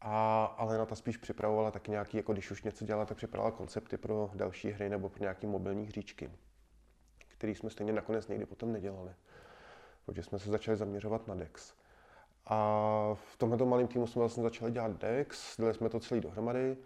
[0.00, 3.96] A Alena ta spíš připravovala taky nějaký, jako když už něco dělala, tak připravovala koncepty
[3.96, 6.30] pro další hry nebo pro nějaké mobilní hříčky,
[7.28, 9.14] které jsme stejně nakonec někdy potom nedělali.
[10.06, 11.74] Protože jsme se začali zaměřovat na DEX.
[12.46, 12.56] A
[13.14, 16.76] v tomto malém týmu jsme vlastně začali dělat DEX, dali jsme to celý dohromady.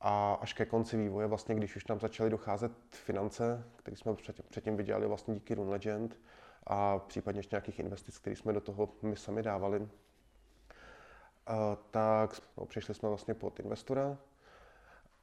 [0.00, 4.14] A až ke konci vývoje, vlastně, když už tam začaly docházet finance, které jsme
[4.48, 6.18] předtím vydělali vlastně díky Rune Legend
[6.66, 9.88] a případně ještě nějakých investic, které jsme do toho my sami dávali,
[11.90, 14.18] tak no, přišli jsme vlastně pod investora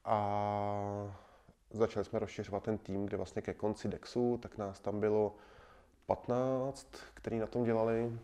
[0.06, 1.18] a
[1.70, 5.36] začali jsme rozšiřovat ten tým, kde vlastně ke konci DEXu, tak nás tam bylo
[6.06, 8.20] 15, který na tom dělali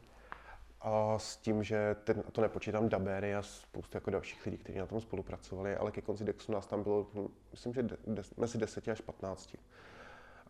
[0.81, 4.85] a s tím, že ten, to nepočítám Dabery a spoustu jako dalších lidí, kteří na
[4.85, 8.57] tom spolupracovali, ale ke konci Dexu nás tam bylo, hm, myslím, že de, de, mezi
[8.57, 9.55] 10 až 15.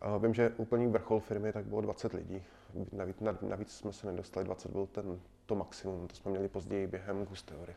[0.00, 2.42] A vím, že úplný vrchol firmy tak bylo 20 lidí.
[2.92, 7.26] Navíc, navíc jsme se nedostali, 20 byl ten, to maximum, to jsme měli později během
[7.26, 7.76] Gusteory.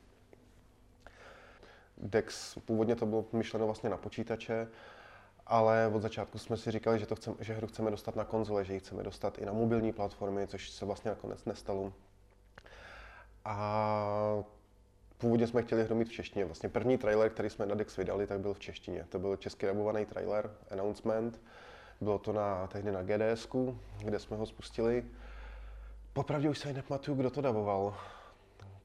[1.97, 4.67] Dex, původně to bylo myšleno vlastně na počítače,
[5.47, 8.65] ale od začátku jsme si říkali, že, to chceme, že hru chceme dostat na konzole,
[8.65, 11.93] že ji chceme dostat i na mobilní platformy, což se vlastně nakonec nestalo.
[13.45, 14.43] A
[15.17, 16.45] původně jsme chtěli hru mít v češtině.
[16.45, 19.05] Vlastně první trailer, který jsme na Dex vydali, tak byl v češtině.
[19.09, 21.41] To byl český rabovaný trailer, announcement.
[22.03, 23.47] Bylo to na, tehdy na GDS,
[24.03, 25.05] kde jsme ho spustili.
[26.13, 27.97] Popravdě už se nepamatuju, kdo to daboval.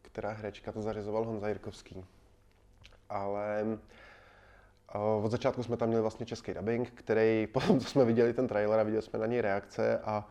[0.03, 2.05] Která herečka to zařizoval Honza Jirkovský.
[3.09, 3.65] Ale
[4.95, 8.49] uh, od začátku jsme tam měli vlastně český dubbing, který potom, co jsme viděli ten
[8.49, 10.29] trailer a viděli jsme na něj reakce a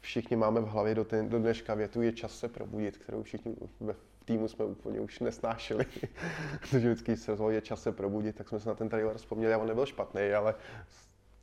[0.00, 3.56] všichni máme v hlavě do, ten, do dneška větu je čas se probudit, kterou všichni
[3.80, 3.94] ve
[4.24, 5.86] týmu jsme úplně už nesnášeli.
[6.60, 9.54] Protože vždycky se rozhodl, je čas se probudit, tak jsme se na ten trailer vzpomněli
[9.54, 10.54] a on nebyl špatný, ale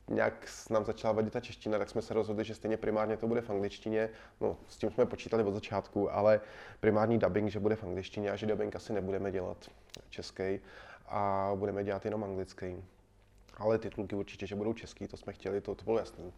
[0.08, 3.40] nějak nám začala vadit ta čeština, tak jsme se rozhodli, že stejně primárně to bude
[3.40, 4.08] v angličtině.
[4.40, 6.40] No, s tím jsme počítali od začátku, ale
[6.80, 9.70] primární dubbing, že bude v angličtině a že dubbing asi nebudeme dělat
[10.10, 10.60] český
[11.06, 12.84] a budeme dělat jenom anglický.
[13.56, 16.32] Ale titulky určitě, že budou český, to jsme chtěli, to, to bylo jasný.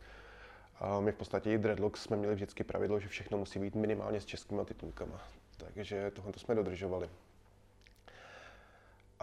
[0.81, 4.21] A my v podstatě i Dreadlocks jsme měli vždycky pravidlo, že všechno musí být minimálně
[4.21, 5.21] s českýma titulkama.
[5.57, 7.11] Takže tohle jsme dodržovali.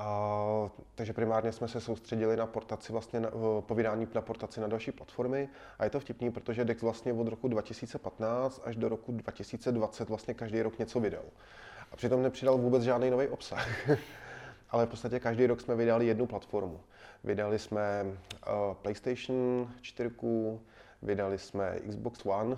[0.01, 4.91] A, takže primárně jsme se soustředili na portaci, vlastně na, povídání na portaci na další
[4.91, 5.49] platformy.
[5.79, 10.33] A je to vtipný, protože Dex vlastně od roku 2015 až do roku 2020 vlastně
[10.33, 11.23] každý rok něco vydal.
[11.91, 13.89] A přitom nepřidal vůbec žádný nový obsah.
[14.69, 16.79] Ale v podstatě každý rok jsme vydali jednu platformu.
[17.23, 20.11] Vydali jsme uh, PlayStation 4,
[21.01, 22.57] Vydali jsme Xbox One,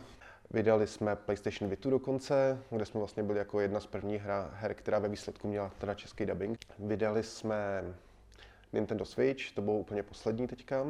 [0.54, 4.74] vydali jsme PlayStation Vitu dokonce, kde jsme vlastně byli jako jedna z prvních hra, her,
[4.74, 6.60] která ve výsledku měla teda český dubbing.
[6.80, 7.84] Vydali jsme
[8.74, 10.86] Nintendo Switch, to bylo úplně poslední teďka.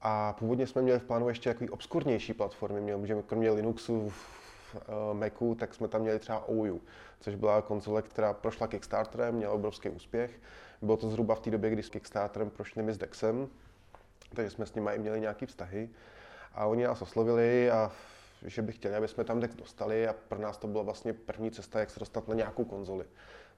[0.00, 4.12] A původně jsme měli v plánu ještě jako obskurnější platformy, měli, že kromě Linuxu, uh,
[5.12, 6.80] Macu, tak jsme tam měli třeba OU,
[7.20, 10.30] což byla konzole, která prošla Kickstarterem, měla obrovský úspěch.
[10.82, 13.48] Bylo to zhruba v té době, kdy s Kickstarterem prošli my s Dexem,
[14.34, 15.88] takže jsme s nimi i měli nějaké vztahy.
[16.54, 17.92] A oni nás oslovili a
[18.46, 21.50] že by chtěli, aby jsme tam Dex dostali a pro nás to byla vlastně první
[21.50, 23.04] cesta, jak se dostat na nějakou konzoli.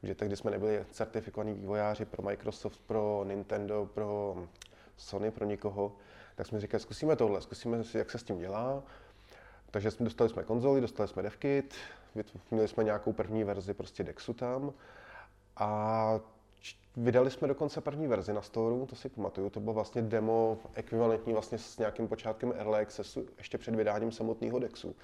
[0.03, 4.37] Že tehdy jsme nebyli certifikovaní vývojáři pro Microsoft, pro Nintendo, pro
[4.97, 5.97] Sony, pro nikoho,
[6.37, 8.83] tak jsme říkali, zkusíme tohle, zkusíme, jak se s tím dělá.
[9.71, 11.75] Takže jsme dostali jsme konzoli, dostali jsme DevKit,
[12.51, 14.73] měli jsme nějakou první verzi prostě Dexu tam
[15.57, 16.21] a
[16.97, 21.33] Vydali jsme dokonce první verzi na Store, to si pamatuju, to bylo vlastně demo ekvivalentní
[21.33, 24.97] vlastně s nějakým počátkem Early Accessu, ještě před vydáním samotného Dexu.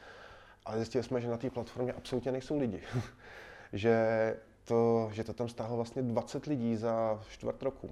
[0.65, 2.83] Ale zjistili jsme, že na té platformě absolutně nejsou lidi.
[3.73, 7.91] že, to, že to tam stáhlo vlastně 20 lidí za čtvrt roku.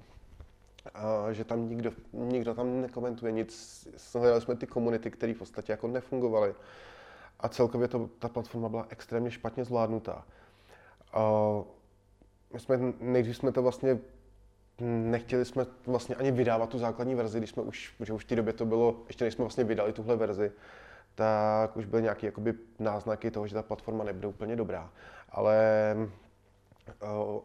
[0.93, 3.87] A že tam nikdo, nikdo tam nekomentuje nic.
[4.15, 6.55] Hledali jsme ty komunity, které v podstatě jako nefungovaly.
[7.39, 10.25] A celkově to, ta platforma byla extrémně špatně zvládnutá.
[11.13, 11.21] A
[12.55, 13.99] my jsme, nejdřív jsme to vlastně
[14.81, 18.35] nechtěli jsme vlastně ani vydávat tu základní verzi, když jsme už, že už v té
[18.35, 20.51] době to bylo, ještě než jsme vlastně vydali tuhle verzi,
[21.15, 24.91] tak už byly nějaké jakoby náznaky toho, že ta platforma nebude úplně dobrá.
[25.29, 25.57] Ale
[27.03, 27.41] uh,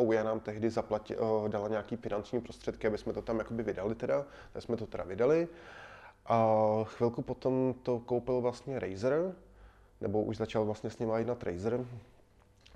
[0.00, 3.94] Ouya nám tehdy zaplatí, uh, dala nějaký finanční prostředky, aby jsme to tam jakoby vydali
[3.94, 5.48] teda, tak jsme to teda vydali.
[6.26, 9.34] A chvilku potom to koupil vlastně Razer,
[10.00, 11.84] nebo už začal vlastně s ním jednat Razer,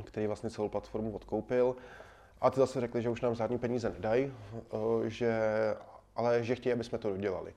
[0.03, 1.77] který vlastně celou platformu odkoupil.
[2.41, 4.33] A ty zase řekli, že už nám žádný peníze nedají,
[5.05, 5.41] eh, že,
[6.17, 7.55] ale že chtějí, aby jsme to dodělali.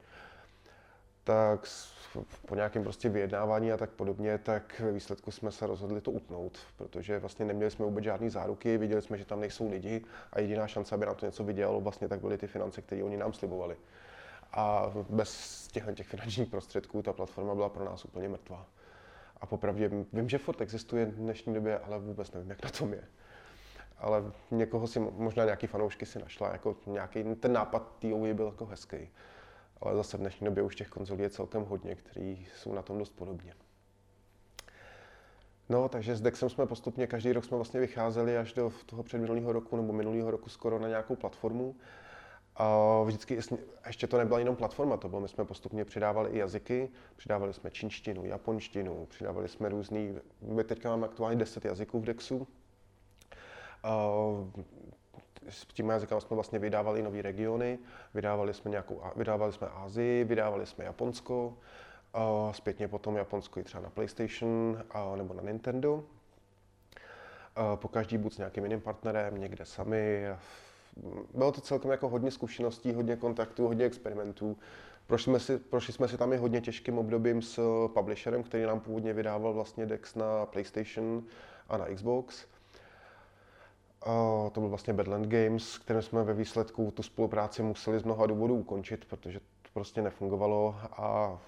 [1.23, 1.67] Tak
[2.45, 6.58] po nějakém prostě vyjednávání a tak podobně, tak ve výsledku jsme se rozhodli to utnout,
[6.78, 10.67] protože vlastně neměli jsme vůbec žádné záruky, viděli jsme, že tam nejsou lidi a jediná
[10.67, 13.78] šance, aby nám to něco vydělalo, vlastně tak byly ty finance, které oni nám slibovali.
[14.54, 18.65] A bez těch finančních prostředků ta platforma byla pro nás úplně mrtvá.
[19.41, 22.93] A popravdě vím, že furt existuje v dnešní době, ale vůbec nevím, jak na tom
[22.93, 23.04] je.
[23.97, 28.65] Ale někoho si, možná nějaký fanoušky si našla, jako nějaký, ten nápad té byl jako
[28.65, 29.10] hezký.
[29.82, 32.97] Ale zase v dnešní době už těch konzolí je celkem hodně, který jsou na tom
[32.97, 33.54] dost podobně.
[35.69, 39.54] No, takže s Dexem jsme postupně, každý rok jsme vlastně vycházeli až do toho předminulého
[39.54, 41.76] roku nebo minulého roku skoro na nějakou platformu.
[43.06, 43.39] Vždycky,
[43.88, 47.72] ještě to nebyla jenom platforma, to bylo, my jsme postupně přidávali i jazyky, přidávali jsme
[47.72, 52.48] čínštinu, japonštinu, přidávali jsme různý, my teďka máme aktuálně 10 jazyků v Dexu.
[55.50, 57.80] S těmi jazykama jsme vlastně vydávali nové regiony,
[58.13, 61.58] vydávali jsme, nějakou, vydávali jsme Asii, vydávali jsme Japonsko,
[62.52, 64.84] zpětně potom Japonsko i třeba na PlayStation
[65.15, 66.04] nebo na Nintendo.
[67.76, 70.26] Po každý buď s nějakým jiným partnerem, někde sami,
[71.33, 74.57] bylo to celkem jako hodně zkušeností, hodně kontaktů, hodně experimentů.
[75.07, 78.79] Prošli jsme, si, prošli jsme si tam i hodně těžkým obdobím s publisherem, který nám
[78.79, 81.23] původně vydával vlastně Dex na PlayStation
[81.69, 82.45] a na Xbox.
[84.01, 84.12] A
[84.51, 88.55] to byl vlastně Badland Games, kterým jsme ve výsledku tu spolupráci museli z mnoha důvodů
[88.55, 91.39] ukončit, protože to prostě nefungovalo a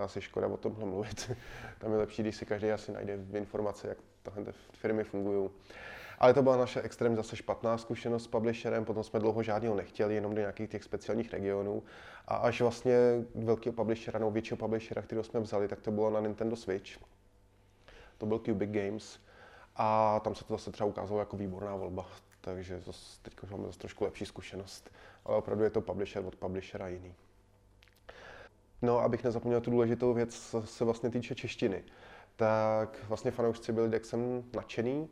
[0.00, 1.30] asi škoda o tomhle mluvit.
[1.78, 5.50] Tam je lepší, když si každý asi najde informace, jak tahle firmy fungují.
[6.18, 10.14] Ale to byla naše extrémně zase špatná zkušenost s publisherem, potom jsme dlouho žádného nechtěli,
[10.14, 11.82] jenom do nějakých těch speciálních regionů.
[12.26, 12.96] A až vlastně
[13.34, 16.90] velkého publishera, nebo většího publishera, kterého jsme vzali, tak to bylo na Nintendo Switch.
[18.18, 19.18] To byl Cubic Games.
[19.76, 22.06] A tam se to zase třeba ukázalo jako výborná volba.
[22.40, 22.82] Takže
[23.22, 24.90] teď už máme zase trošku lepší zkušenost.
[25.24, 27.14] Ale opravdu je to publisher od publishera jiný.
[28.82, 31.84] No, abych nezapomněl tu důležitou věc, co se vlastně týče češtiny
[32.38, 35.08] tak vlastně fanoušci byli Dexem nadšený.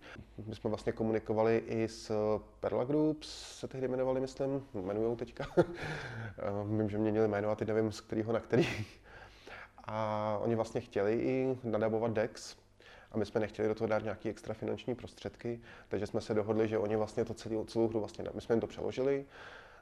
[0.46, 2.12] My jsme vlastně komunikovali i s
[2.60, 5.46] Perla Groups, se tehdy jmenovali, myslím, jmenujou teďka.
[6.78, 8.68] Vím, že měnili jméno a teď nevím, z kterého na který.
[9.84, 12.56] A oni vlastně chtěli i nadabovat Dex,
[13.12, 16.68] a my jsme nechtěli do toho dát nějaké extra finanční prostředky, takže jsme se dohodli,
[16.68, 19.24] že oni vlastně to celou, celou hru vlastně, my jsme jim to přeložili,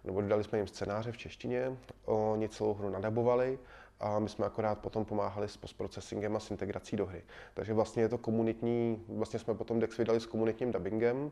[0.04, 3.58] nebo dodali jsme jim scénáře v češtině, oni celou hru nadabovali
[4.00, 7.22] a my jsme akorát potom pomáhali s postprocessingem a s integrací do hry.
[7.54, 11.30] Takže vlastně je to komunitní, vlastně jsme potom Dex vydali s komunitním dubbingem,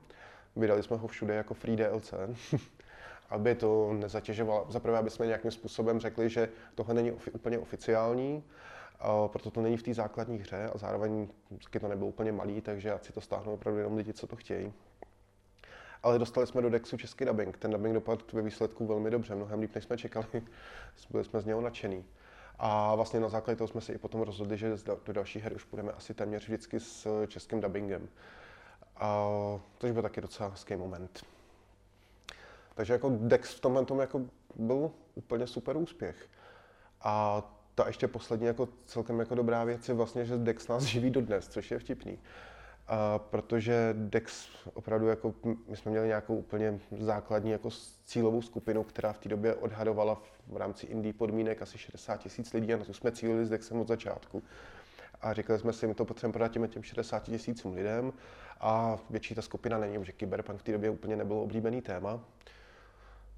[0.57, 2.15] vydali jsme ho všude jako free DLC,
[3.31, 4.67] aby to nezatěžovalo.
[4.69, 8.45] Zaprvé, aby jsme nějakým způsobem řekli, že tohle není ofi- úplně oficiální,
[9.03, 11.29] a proto to není v té základní hře a zároveň
[11.65, 14.37] taky to nebylo úplně malý, takže ať si to stáhnou opravdu jenom lidi, co to
[14.37, 14.73] chtějí.
[16.03, 17.59] Ale dostali jsme do Dexu český dubbing.
[17.59, 20.27] Ten dubbing dopadl ve výsledku velmi dobře, mnohem líp, než jsme čekali.
[21.11, 22.05] Byli jsme z něho nadšený.
[22.59, 25.65] A vlastně na základě toho jsme si i potom rozhodli, že do další hry už
[25.65, 28.09] budeme asi téměř vždycky s českým dubbingem.
[28.97, 29.27] A,
[29.79, 31.25] to byl taky docela hezký moment.
[32.75, 34.21] Takže jako Dex v tomhle tom jako
[34.55, 36.29] byl úplně super úspěch.
[37.01, 37.43] A
[37.75, 41.49] ta ještě poslední jako celkem jako dobrá věc je vlastně, že Dex nás živí dodnes,
[41.49, 42.19] což je vtipný.
[42.89, 45.35] A protože Dex opravdu jako,
[45.69, 47.69] my jsme měli nějakou úplně základní jako
[48.05, 52.75] cílovou skupinu, která v té době odhadovala v rámci Indie podmínek asi 60 tisíc lidí
[52.75, 54.43] a na to jsme cílili s Dexem od začátku.
[55.21, 58.13] A říkali jsme si, my to potřebujeme prodat těm, těm 60 tisícům lidem
[58.61, 62.21] a větší ta skupina není, protože Cyberpunk v té době úplně nebyl oblíbený téma.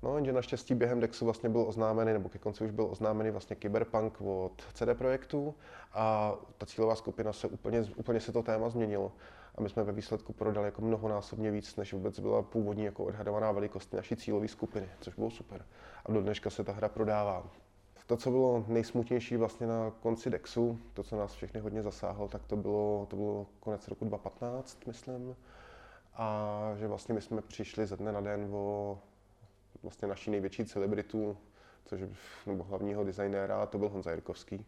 [0.04, 3.56] No, jenže naštěstí během Dexu vlastně byl oznámený, nebo ke konci už byl oznámený vlastně
[3.56, 5.54] Cyberpunk od CD Projektu
[5.92, 9.12] a ta cílová skupina se úplně, úplně se to téma změnilo.
[9.54, 13.52] A my jsme ve výsledku prodali jako mnohonásobně víc, než vůbec byla původní jako odhadovaná
[13.52, 15.64] velikost naší cílové skupiny, což bylo super.
[16.06, 17.46] A do dneška se ta hra prodává.
[18.06, 22.44] To, co bylo nejsmutnější vlastně na konci Dexu, to, co nás všechny hodně zasáhlo, tak
[22.46, 25.36] to bylo, to bylo konec roku 2015, myslím.
[26.14, 28.98] A že vlastně my jsme přišli ze dne na den o
[29.84, 31.36] vlastně naší největší celebritu,
[31.84, 32.00] což
[32.46, 34.64] nebo hlavního designéra, to byl Honza Jirkovský,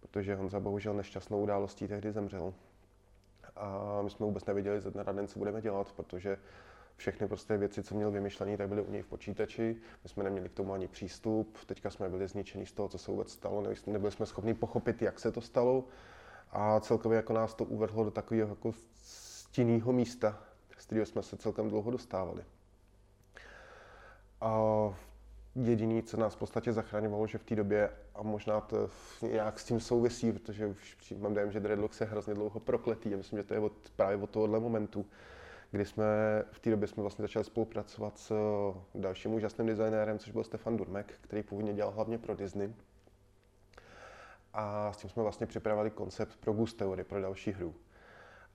[0.00, 2.54] protože Honza bohužel nešťastnou událostí tehdy zemřel.
[3.56, 6.38] A my jsme vůbec nevěděli ze dne na den, co budeme dělat, protože
[6.96, 9.76] všechny prostě věci, co měl vymyšlený, tak byly u něj v počítači.
[10.02, 11.58] My jsme neměli k tomu ani přístup.
[11.66, 13.64] Teďka jsme byli zničeni z toho, co se vůbec stalo.
[13.86, 15.84] Nebyli jsme schopni pochopit, jak se to stalo.
[16.50, 20.42] A celkově jako nás to uvrhlo do takového jako stinného místa,
[20.78, 22.44] z kterého jsme se celkem dlouho dostávali.
[24.42, 24.94] A
[25.54, 28.90] jediný, co nás v podstatě zachraňovalo, že v té době, a možná to
[29.22, 33.16] nějak s tím souvisí, protože už mám dojem, že Dreadlock se hrozně dlouho prokletý Já
[33.16, 35.06] myslím, že to je od, právě od tohohle momentu,
[35.70, 36.04] kdy jsme
[36.52, 38.34] v té době jsme vlastně začali spolupracovat s
[38.94, 42.74] dalším úžasným designérem, což byl Stefan Durmek, který původně dělal hlavně pro Disney.
[44.52, 47.74] A s tím jsme vlastně připravili koncept pro Goose Theory, pro další hru.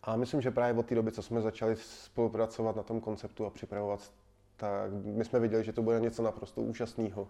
[0.03, 3.49] A myslím, že právě od té doby, co jsme začali spolupracovat na tom konceptu a
[3.49, 4.11] připravovat
[4.57, 7.27] tak my jsme viděli, že to bude něco naprosto úžasného.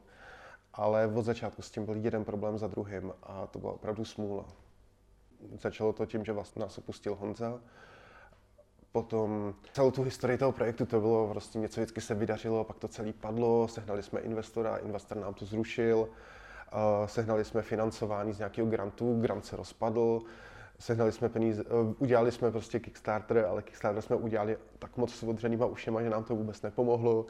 [0.73, 4.45] Ale od začátku s tím byl jeden problém za druhým a to byla opravdu smůla.
[5.61, 7.59] Začalo to tím, že vlastně nás opustil Honza.
[8.91, 12.87] Potom celou tu historii toho projektu to bylo prostě něco vždycky se vydařilo, pak to
[12.87, 16.09] celé padlo, sehnali jsme investora, investor nám to zrušil,
[17.05, 20.21] sehnali jsme financování z nějakého grantu, grant se rozpadl,
[20.79, 25.23] sehnali jsme peníze, eh, udělali jsme prostě Kickstarter, ale Kickstarter jsme udělali tak moc s
[25.23, 27.25] odřenýma ušima, že nám to vůbec nepomohlo.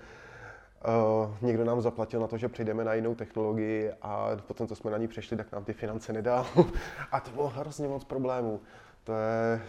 [0.87, 4.91] Uh, někdo nám zaplatil na to, že přejdeme na jinou technologii a potom, co jsme
[4.91, 6.47] na ní přešli, tak nám ty finance nedal.
[7.11, 8.61] a to bylo hrozně moc problémů.
[9.03, 9.61] To je...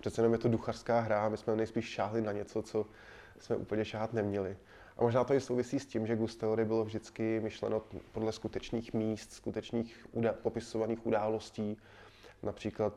[0.00, 2.86] Přece jenom je to duchařská hra, my jsme nejspíš šáhli na něco, co
[3.40, 4.56] jsme úplně šáhat neměli.
[4.96, 8.92] A možná to i souvisí s tím, že Ghost Theory bylo vždycky myšleno podle skutečných
[8.92, 11.76] míst, skutečných udá- popisovaných událostí,
[12.42, 12.92] například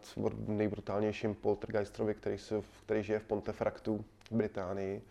[0.47, 5.01] nejbrutálnějším poltergeistrovi, který, se, který žije v Pontefractu v Británii.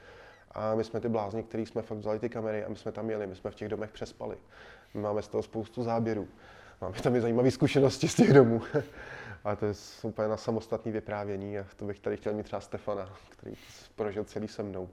[0.50, 3.10] A my jsme ty blázni, který jsme fakt vzali ty kamery a my jsme tam
[3.10, 4.36] jeli, my jsme v těch domech přespali.
[4.94, 6.28] My máme z toho spoustu záběrů.
[6.80, 8.62] Máme tam i zajímavé zkušenosti z těch domů.
[9.44, 13.16] Ale to je úplně na samostatné vyprávění a to bych tady chtěl mít třeba Stefana,
[13.28, 13.54] který
[13.94, 14.88] prožil celý se mnou.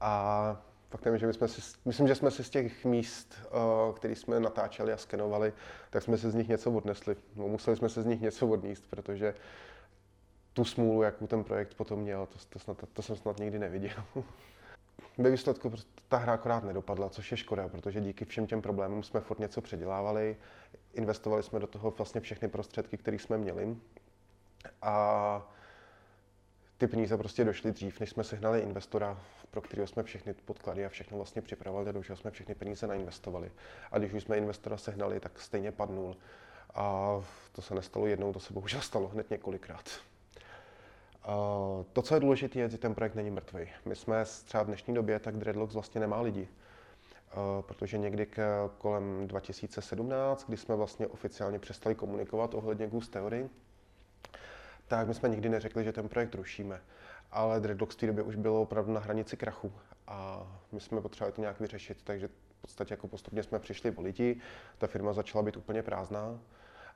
[0.00, 0.62] A
[0.94, 3.34] Faktem je, že my jsme si, myslím, že jsme si z těch míst,
[3.88, 5.52] uh, které jsme natáčeli a skenovali,
[5.90, 7.16] tak jsme si z nich něco odnesli.
[7.36, 9.34] No, museli jsme se z nich něco odníst, protože
[10.52, 14.04] tu smůlu, jakou ten projekt potom měl, to, to, snad, to jsem snad nikdy neviděl.
[15.18, 15.72] Ve výsledku
[16.08, 19.60] ta hra akorát nedopadla, což je škoda, protože díky všem těm problémům jsme furt něco
[19.60, 20.36] předělávali,
[20.92, 23.76] investovali jsme do toho vlastně všechny prostředky, které jsme měli.
[24.82, 25.53] A
[26.78, 30.88] ty peníze prostě došly dřív, než jsme sehnali investora, pro kterého jsme všechny podklady a
[30.88, 33.52] všechno vlastně připravovali, do jsme všechny peníze nainvestovali.
[33.92, 36.16] A když už jsme investora sehnali, tak stejně padnul.
[36.74, 37.20] A
[37.52, 39.90] to se nestalo jednou, to se bohužel stalo hned několikrát.
[41.92, 43.68] to, co je důležité, je, že ten projekt není mrtvý.
[43.84, 46.48] My jsme třeba v dnešní době, tak Dreadlocks vlastně nemá lidi.
[47.60, 48.26] protože někdy
[48.78, 53.48] kolem 2017, kdy jsme vlastně oficiálně přestali komunikovat ohledně Goose Theory,
[54.88, 56.80] tak my jsme nikdy neřekli, že ten projekt rušíme.
[57.32, 59.72] Ale Dreadlocks v té době už bylo opravdu na hranici krachu
[60.06, 64.02] a my jsme potřebovali to nějak vyřešit, takže v podstatě jako postupně jsme přišli o
[64.02, 64.40] lidi,
[64.78, 66.38] ta firma začala být úplně prázdná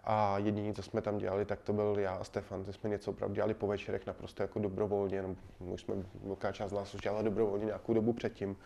[0.04, 3.10] a jediné, co jsme tam dělali, tak to byl já a Stefan, ty jsme něco
[3.10, 7.00] opravdu dělali po večerech naprosto jako dobrovolně, no, my jsme, velká část z nás už
[7.00, 8.56] dělala dobrovolně nějakou dobu předtím,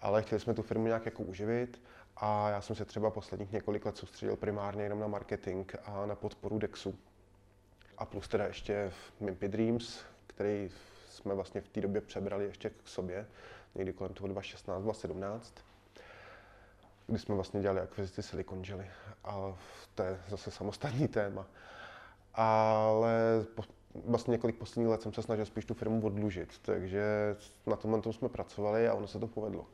[0.00, 1.82] ale chtěli jsme tu firmu nějak jako uživit
[2.16, 6.14] a já jsem se třeba posledních několik let soustředil primárně jenom na marketing a na
[6.14, 6.98] podporu Dexu,
[8.00, 10.70] a plus teda ještě v Mimpy Dreams, který
[11.10, 13.26] jsme vlastně v té době přebrali ještě k sobě,
[13.74, 15.54] někdy kolem toho 2016, 2017,
[17.06, 18.90] kdy jsme vlastně dělali akvizici Silicon Jelly.
[19.24, 19.56] A
[19.94, 21.46] to je zase samostatný téma.
[22.34, 23.62] Ale po,
[24.06, 27.36] vlastně několik posledních let jsem se snažil spíš tu firmu odlužit, takže
[27.66, 29.66] na tomhle tom jsme pracovali a ono se to povedlo.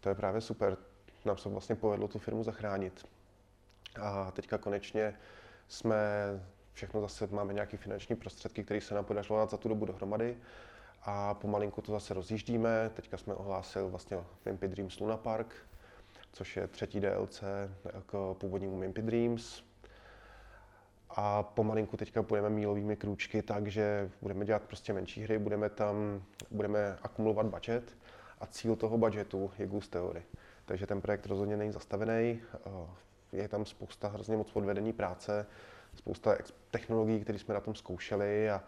[0.00, 0.76] To je právě super.
[1.24, 3.06] Nám se vlastně povedlo tu firmu zachránit.
[4.00, 5.14] A teďka konečně
[5.68, 5.96] jsme
[6.72, 10.36] všechno zase máme nějaké finanční prostředky, které se nám podařilo dát za tu dobu dohromady
[11.02, 12.90] a pomalinku to zase rozjíždíme.
[12.94, 15.54] Teďka jsme ohlásili vlastně Wimpy Dreams Luna Park,
[16.32, 17.44] což je třetí DLC
[18.06, 19.62] k původnímu Wimpy Dreams.
[21.16, 26.98] A pomalinku teďka půjdeme mílovými krůčky, takže budeme dělat prostě menší hry, budeme tam, budeme
[27.02, 27.96] akumulovat budget
[28.40, 30.22] a cíl toho budgetu je Goose Theory.
[30.64, 32.40] Takže ten projekt rozhodně není zastavený,
[33.32, 35.46] je tam spousta hrozně moc podvedení práce,
[35.96, 36.36] spousta
[36.70, 38.64] technologií, které jsme na tom zkoušeli a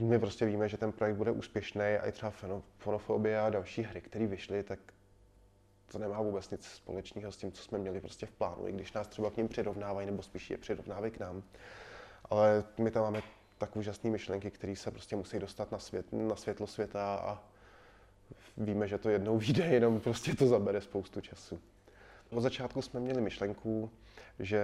[0.00, 2.32] my prostě víme, že ten projekt bude úspěšný a i třeba
[2.78, 4.78] fonofobie a další hry, které vyšly, tak
[5.92, 8.92] to nemá vůbec nic společného s tím, co jsme měli prostě v plánu, i když
[8.92, 11.42] nás třeba k ním přirovnávají, nebo spíš je přirovnávají k nám.
[12.24, 13.22] Ale my tam máme
[13.58, 17.44] tak úžasné myšlenky, které se prostě musí dostat na, svět, na světlo světa a
[18.56, 21.60] víme, že to jednou vyjde, jenom prostě to zabere spoustu času.
[22.32, 23.90] Od začátku jsme měli myšlenku,
[24.38, 24.62] že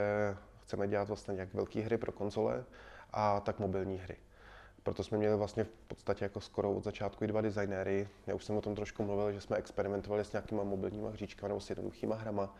[0.62, 2.64] chceme dělat vlastně jak velké hry pro konzole
[3.12, 4.16] a tak mobilní hry.
[4.82, 8.08] Proto jsme měli vlastně v podstatě jako skoro od začátku i dva designéry.
[8.26, 11.60] Já už jsem o tom trošku mluvil, že jsme experimentovali s nějakýma mobilníma hříčkami nebo
[11.60, 12.54] s jednoduchýma hrama.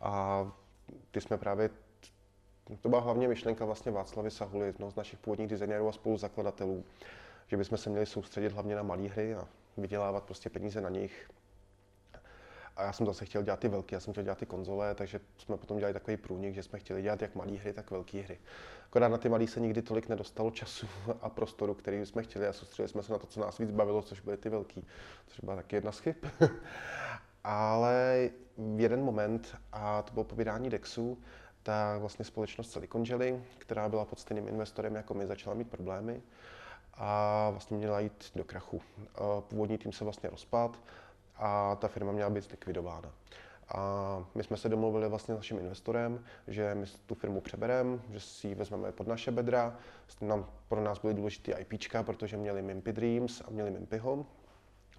[0.00, 0.44] A
[1.10, 1.70] ty jsme právě
[2.80, 6.84] to byla hlavně myšlenka vlastně Václavy Sahuly, jednoho z našich původních designérů a spoluzakladatelů,
[7.46, 11.30] že bychom se měli soustředit hlavně na malé hry a vydělávat prostě peníze na nich.
[12.78, 15.20] A já jsem zase chtěl dělat ty velké, já jsem chtěl dělat ty konzole, takže
[15.38, 18.38] jsme potom dělali takový průnik, že jsme chtěli dělat jak malé hry, tak velké hry.
[18.86, 20.86] Akorát na ty malé se nikdy tolik nedostalo času
[21.20, 24.02] a prostoru, který jsme chtěli a soustředili jsme se na to, co nás víc bavilo,
[24.02, 24.86] což byly ty velký,
[25.26, 26.16] což byla taky jedna z chyb.
[27.44, 31.18] Ale v jeden moment, a to bylo povídání Dexu,
[31.62, 36.22] tak vlastně společnost Silicon Jelly, která byla pod stejným investorem jako my, začala mít problémy
[36.94, 38.80] a vlastně měla jít do krachu.
[39.40, 40.78] Původní tým se vlastně rozpad
[41.38, 43.12] a ta firma měla být zlikvidována.
[43.68, 48.20] A my jsme se domluvili vlastně s naším investorem, že my tu firmu přebereme, že
[48.20, 49.76] si ji vezmeme pod naše bedra.
[50.20, 54.26] Nám, pro nás byly důležité IPčka, protože měli Mimpy Dreams a měli Mimpyho,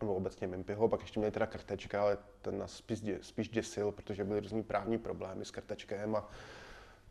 [0.01, 4.23] nebo obecně Mimpyho, pak ještě měli teda kartečka, ale ten nás spíš, spíš děsil, protože
[4.23, 6.29] byly různý právní problémy s kartečkem a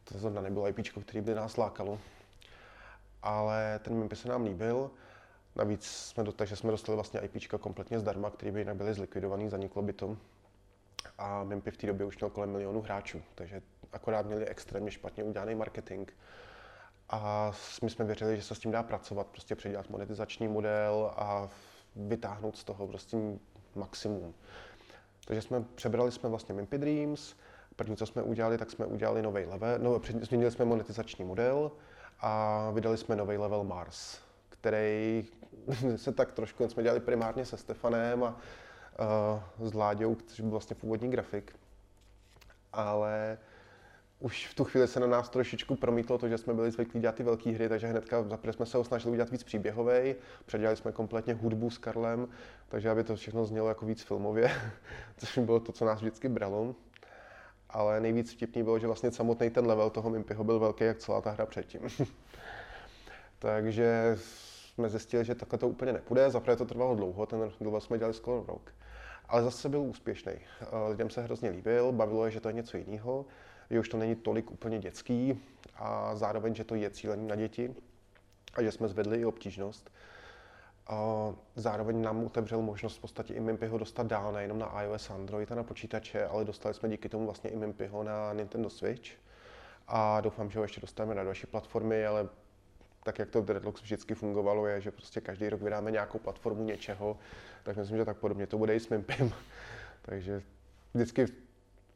[0.04, 1.98] to zrovna nebylo IPčko, který by nás lákalo.
[3.22, 4.90] Ale ten Mimpy se nám líbil,
[5.58, 9.48] Navíc jsme, do, takže jsme dostali vlastně IPčka kompletně zdarma, který by jinak byly zlikvidovaný,
[9.48, 10.16] zaniklo by to
[11.18, 15.24] a Mimpy v té době už měl kolem milionu hráčů, takže akorát měli extrémně špatně
[15.24, 16.10] udělaný marketing.
[17.08, 17.52] A
[17.82, 21.48] my jsme věřili, že se s tím dá pracovat, prostě předělat monetizační model a
[21.96, 23.16] vytáhnout z toho prostě
[23.74, 24.34] maximum.
[25.24, 27.34] Takže jsme přebrali jsme vlastně Mimpy Dreams,
[27.76, 31.70] první, co jsme udělali, tak jsme udělali nový level, no, změnili jsme monetizační model
[32.20, 34.18] a vydali jsme nový level Mars,
[34.60, 35.26] který
[35.96, 38.36] se tak trošku, jsme dělali primárně se Stefanem a
[39.60, 41.56] uh, s Láďou, což byl vlastně původní grafik.
[42.72, 43.38] Ale
[44.20, 47.14] už v tu chvíli se na nás trošičku promítlo to, že jsme byli zvyklí dělat
[47.14, 50.14] ty velké hry, takže hnedka zaprvé jsme se ho snažili udělat víc příběhový,
[50.46, 52.28] předělali jsme kompletně hudbu s Karlem,
[52.68, 54.50] takže aby to všechno znělo jako víc filmově,
[55.16, 56.74] což bylo to, co nás vždycky bralo.
[57.70, 61.20] Ale nejvíc vtipný bylo, že vlastně samotný ten level toho Mimpyho byl velký, jak celá
[61.20, 61.80] ta hra předtím.
[63.38, 66.30] takže jsme zjistili, že takhle to úplně nepůjde.
[66.30, 68.72] Zaprvé to trvalo dlouho, ten level jsme dělali skoro rok
[69.28, 70.32] ale zase byl úspěšný.
[70.32, 73.26] Eh, lidem se hrozně líbil, bavilo je, že to je něco jiného,
[73.70, 75.42] že už to není tolik úplně dětský
[75.76, 77.74] a zároveň, že to je cílený na děti
[78.54, 79.90] a že jsme zvedli i obtížnost.
[80.86, 85.52] A zároveň nám otevřel možnost v podstatě i Mimpyho dostat dál, nejenom na iOS, Android
[85.52, 89.10] a na počítače, ale dostali jsme díky tomu vlastně i Mimpyho na Nintendo Switch.
[89.88, 92.28] A doufám, že ho ještě dostaneme na další platformy, ale
[93.02, 96.64] tak jak to v Dreadlocks vždycky fungovalo, je, že prostě každý rok vydáme nějakou platformu
[96.64, 97.18] něčeho,
[97.62, 99.32] tak myslím, že tak podobně to bude i s Mimpim.
[100.02, 100.42] Takže
[100.94, 101.26] vždycky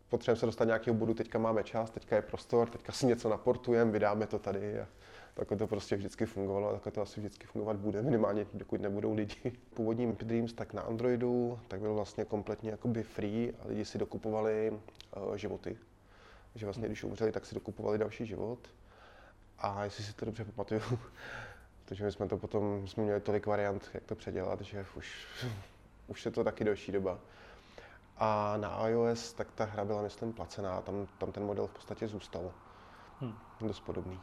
[0.08, 3.90] potřebujeme se dostat nějakého bodu, teďka máme čas, teďka je prostor, teďka si něco naportujeme,
[3.90, 4.88] vydáme to tady a
[5.34, 9.14] takhle to prostě vždycky fungovalo a takhle to asi vždycky fungovat bude, minimálně dokud nebudou
[9.14, 9.36] lidi.
[9.74, 13.98] Původní Mimpi Dreams tak na Androidu, tak byl vlastně kompletně jakoby free a lidi si
[13.98, 14.72] dokupovali
[15.16, 15.78] uh, životy.
[16.54, 18.58] že vlastně když umřeli, tak si dokupovali další život.
[19.62, 20.80] A jestli si to dobře pamatuju,
[21.84, 25.26] protože my jsme to potom, jsme měli tolik variant, jak to předělat, že už,
[26.06, 27.18] už je to taky další doba.
[28.16, 32.08] A na iOS, tak ta hra byla, myslím, placená, tam, tam ten model v podstatě
[32.08, 32.52] zůstal.
[33.20, 33.34] Hmm.
[33.60, 34.20] Dost podobný.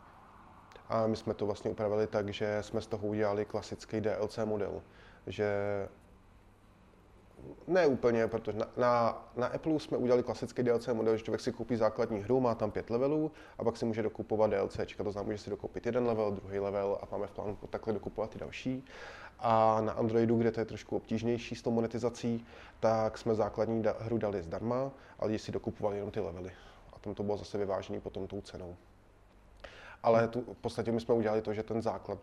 [0.90, 4.82] A my jsme to vlastně upravili tak, že jsme z toho udělali klasický DLC model,
[5.28, 5.48] že
[7.68, 11.52] ne úplně, protože na, na, na Apple jsme udělali klasický DLC model, že člověk si
[11.52, 14.80] koupí základní hru, má tam pět levelů a pak si může dokupovat DLC.
[14.98, 18.36] To znamená, že si dokoupit jeden level, druhý level a máme v plánu takhle dokupovat
[18.36, 18.86] i další.
[19.40, 22.46] A na Androidu, kde to je trošku obtížnější s tou monetizací,
[22.80, 26.52] tak jsme základní da- hru dali zdarma a lidi si dokupovali jenom ty levely.
[26.94, 28.76] A tam to bylo zase vyvážený potom tou cenou.
[30.04, 32.20] Ale tu, v podstatě my jsme udělali to, že ten základ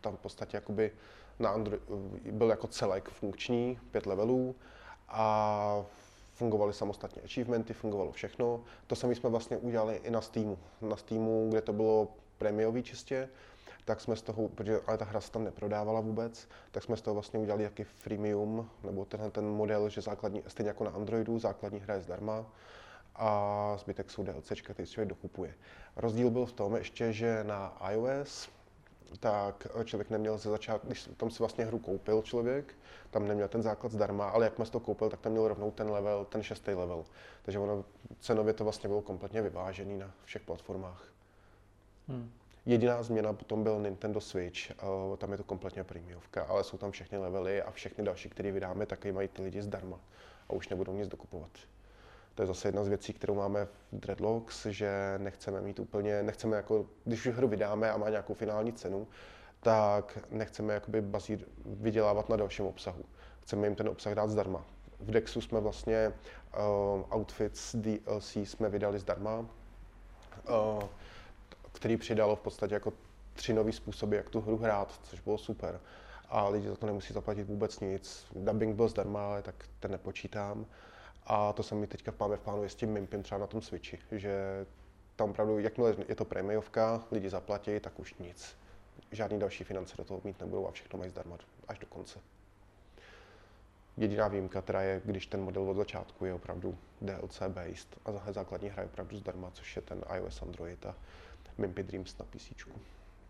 [0.00, 0.92] tam v podstatě jakoby
[1.40, 1.82] na Android,
[2.30, 4.56] byl jako celek funkční, pět levelů
[5.08, 5.84] a
[6.34, 8.60] fungovaly samostatně achievementy, fungovalo všechno.
[8.86, 10.58] To samé jsme vlastně udělali i na Steamu.
[10.80, 13.28] Na Steamu, kde to bylo prémiový čistě,
[13.84, 17.02] tak jsme z toho, protože ale ta hra se tam neprodávala vůbec, tak jsme z
[17.02, 21.38] toho vlastně udělali jaký freemium, nebo tenhle ten model, že základní, stejně jako na Androidu,
[21.38, 22.46] základní hra je zdarma
[23.16, 25.54] a zbytek jsou DLC, který člověk dokupuje.
[25.96, 28.48] Rozdíl byl v tom ještě, že na iOS
[29.20, 32.74] tak člověk neměl ze začátku, když tam si vlastně hru koupil člověk,
[33.10, 36.24] tam neměl ten základ zdarma, ale jak to koupil, tak tam měl rovnou ten level,
[36.24, 37.04] ten šestý level.
[37.42, 37.84] Takže ono
[38.20, 41.04] cenově to vlastně bylo kompletně vyvážený na všech platformách.
[42.08, 42.30] Hmm.
[42.66, 44.58] Jediná změna potom byl Nintendo Switch,
[45.18, 48.86] tam je to kompletně prémiovka, ale jsou tam všechny levely a všechny další, které vydáme,
[48.86, 50.00] taky mají ty lidi zdarma
[50.48, 51.50] a už nebudou nic dokupovat.
[52.34, 56.56] To je zase jedna z věcí, kterou máme v Dreadlocks, že nechceme mít úplně, nechceme
[56.56, 59.08] jako, když už hru vydáme a má nějakou finální cenu,
[59.60, 63.04] tak nechceme jakoby bazír, vydělávat na dalším obsahu.
[63.42, 64.64] Chceme jim ten obsah dát zdarma.
[65.00, 66.12] V Dexu jsme vlastně
[66.98, 69.46] uh, outfits DLC jsme vydali zdarma, uh,
[71.72, 72.92] který přidalo v podstatě jako
[73.32, 75.80] tři nové způsoby, jak tu hru hrát, což bylo super.
[76.28, 78.26] A lidi za to nemusí zaplatit vůbec nic.
[78.36, 80.66] Dubbing byl zdarma, ale tak ten nepočítám.
[81.32, 83.98] A to se mi teďka máme v plánu s tím Mimpim třeba na tom Switchi,
[84.12, 84.66] že
[85.16, 88.56] tam opravdu, jakmile je to prémiovka, lidi zaplatí, tak už nic.
[89.12, 92.18] Žádný další finance do toho mít nebudou a všechno mají zdarma až do konce.
[93.96, 98.68] Jediná výjimka teda je, když ten model od začátku je opravdu DLC based a základní
[98.68, 100.94] hra je opravdu zdarma, což je ten iOS, Android a
[101.58, 102.52] Mimpy Dreams na PC.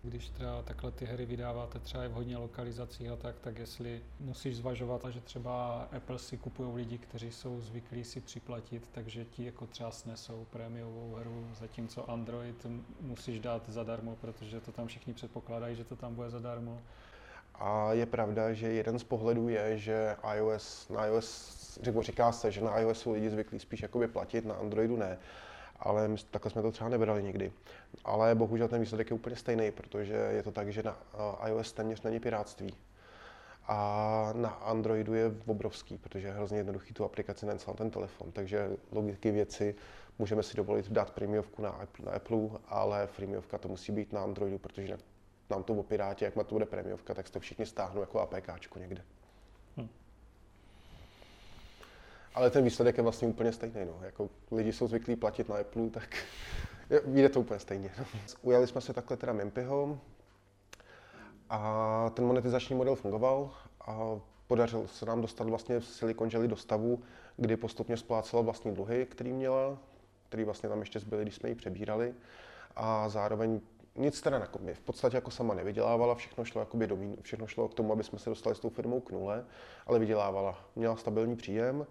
[0.02, 4.02] Když třeba takhle ty hry vydáváte třeba i v hodně lokalizacích a tak, tak jestli
[4.20, 9.44] musíš zvažovat, že třeba Apple si kupují lidi, kteří jsou zvyklí si připlatit, takže ti
[9.44, 12.66] jako třeba snesou prémiovou hru, zatímco Android
[13.00, 16.82] musíš dát zadarmo, protože to tam všichni předpokládají, že to tam bude zadarmo.
[17.54, 22.60] A je pravda, že jeden z pohledů je, že iOS, na iOS, říká se, že
[22.60, 25.18] na iOS jsou lidi zvyklí spíš jakoby platit, na Androidu ne
[25.80, 27.52] ale my, takhle jsme to třeba nebrali nikdy.
[28.04, 30.96] Ale bohužel ten výsledek je úplně stejný, protože je to tak, že na
[31.46, 32.74] iOS téměř není piráctví.
[33.66, 38.32] A na Androidu je obrovský, protože je hrozně jednoduchý tu aplikaci na ten telefon.
[38.32, 39.74] Takže logiky věci
[40.18, 44.58] můžeme si dovolit dát prémiovku na, na Apple, ale freemiovka to musí být na Androidu,
[44.58, 44.98] protože
[45.50, 45.84] nám to o
[46.20, 49.02] jak má to bude prémiovka, tak to všichni stáhnou jako APK někde.
[49.76, 49.88] Hmm
[52.34, 53.84] ale ten výsledek je vlastně úplně stejný.
[53.86, 53.98] No.
[54.02, 56.16] Jako lidi jsou zvyklí platit na Apple, tak
[57.06, 57.90] vyjde to úplně stejně.
[57.98, 58.04] No.
[58.42, 60.00] Ujali jsme se takhle teda Mempyho
[61.50, 63.50] a ten monetizační model fungoval
[63.86, 67.02] a podařilo se nám dostat vlastně Silicon Jelly do stavu,
[67.36, 69.78] kdy postupně splácela vlastní dluhy, který měla,
[70.28, 72.14] který vlastně tam ještě zbyly, když jsme ji přebírali
[72.76, 73.60] a zároveň
[73.96, 77.68] nic teda jako v podstatě jako sama nevydělávala, všechno šlo, jakoby do mín, všechno šlo
[77.68, 79.44] k tomu, aby jsme se dostali s tou firmou k nule,
[79.86, 80.64] ale vydělávala.
[80.76, 81.86] Měla stabilní příjem,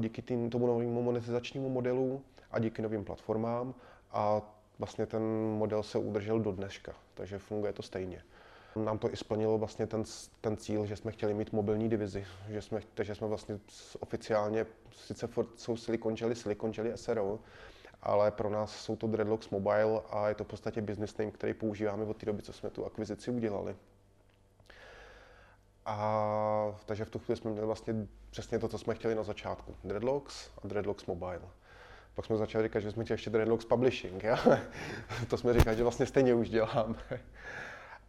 [0.00, 3.74] díky tým, tomu novému monetizačnímu modelu a díky novým platformám
[4.12, 4.42] a
[4.78, 5.22] vlastně ten
[5.58, 8.22] model se udržel do dneška, takže funguje to stejně.
[8.76, 10.04] Nám to i splnilo vlastně ten,
[10.40, 13.58] ten cíl, že jsme chtěli mít mobilní divizi, že jsme, takže jsme vlastně
[14.00, 14.66] oficiálně,
[14.96, 17.38] sice furt jsou Silicon Jelly, Silicon Jelly SRO,
[18.02, 21.54] ale pro nás jsou to Dreadlocks Mobile a je to v podstatě business name, který
[21.54, 23.76] používáme od té doby, co jsme tu akvizici udělali.
[25.86, 27.94] A takže v tu chvíli jsme měli vlastně
[28.30, 29.76] přesně to, co jsme chtěli na začátku.
[29.84, 31.40] Dreadlocks a Dreadlocks Mobile.
[32.14, 34.22] Pak jsme začali říkat, že jsme chtěli ještě Dreadlocks Publishing.
[34.24, 34.38] Ja?
[35.28, 36.96] to jsme říkali, že vlastně stejně už děláme.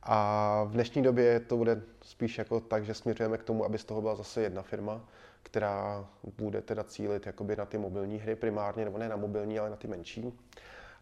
[0.04, 3.86] A v dnešní době to bude spíš jako tak, že směřujeme k tomu, aby z
[3.86, 5.02] toho byla zase jedna firma,
[5.44, 6.08] která
[6.38, 9.76] bude teda cílit jakoby na ty mobilní hry primárně, nebo ne na mobilní, ale na
[9.76, 10.40] ty menší.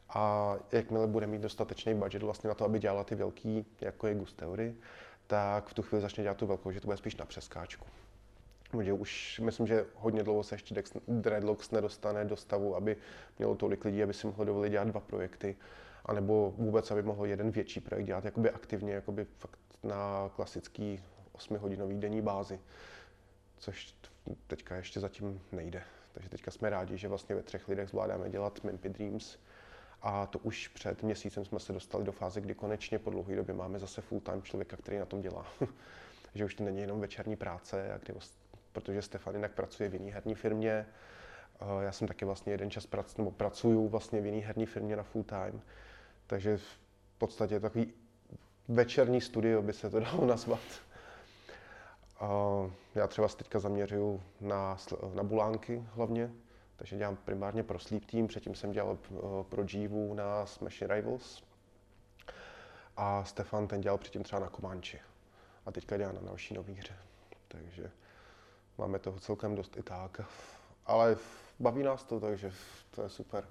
[0.09, 4.15] A jakmile bude mít dostatečný budget vlastně na to, aby dělala ty velký, jako je
[4.15, 4.75] Gus Theory,
[5.27, 7.85] tak v tu chvíli začne dělat tu velkou, že to bude spíš na přeskáčku.
[8.71, 12.97] Protože už myslím, že hodně dlouho se ještě Dreadlocks nedostane do stavu, aby
[13.37, 15.55] mělo tolik lidí, aby si mohlo dovolit dělat dva projekty,
[16.05, 21.03] anebo vůbec, aby mohl jeden větší projekt dělat jakoby aktivně, jakoby fakt na klasický
[21.35, 22.59] 8-hodinový denní bázi,
[23.57, 23.95] což
[24.47, 25.83] teďka ještě zatím nejde.
[26.13, 29.37] Takže teďka jsme rádi, že vlastně ve třech lidech zvládáme dělat Mimpy Dreams,
[30.03, 33.55] a to už před měsícem jsme se dostali do fáze, kdy konečně po dlouhé době
[33.55, 35.45] máme zase full-time člověka, který na tom dělá.
[36.35, 38.13] že už to není jenom večerní práce, a kdy,
[38.71, 40.85] protože Stefan jinak pracuje v jiné herní firmě.
[41.81, 45.03] Já jsem taky vlastně jeden čas prac, nebo pracuju vlastně v jiné herní firmě na
[45.03, 45.61] full-time.
[46.27, 46.77] Takže v
[47.17, 47.93] podstatě takový
[48.67, 50.59] večerní studio by se to dalo nazvat.
[52.95, 54.77] Já třeba se teďka zaměřuju na,
[55.13, 56.31] na bulánky hlavně,
[56.83, 61.43] takže dělám primárně pro Sleep Team, předtím jsem dělal eh, pro Jivu na Smash Rivals.
[62.97, 64.99] a Stefan ten dělal předtím třeba na Komanči
[65.65, 66.95] a teďka dělá na další nový hře.
[67.47, 67.91] Takže
[68.77, 70.21] máme toho celkem dost i tak.
[70.85, 71.17] Ale
[71.59, 72.51] baví nás to, takže
[72.91, 73.47] to je super.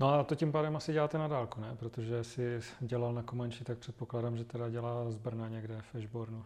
[0.00, 1.76] No a to tím pádem asi děláte na dálku, ne?
[1.76, 6.44] Protože jsi dělal na Komanči, tak předpokládám, že teda dělá z Brna někde v Ashbornu.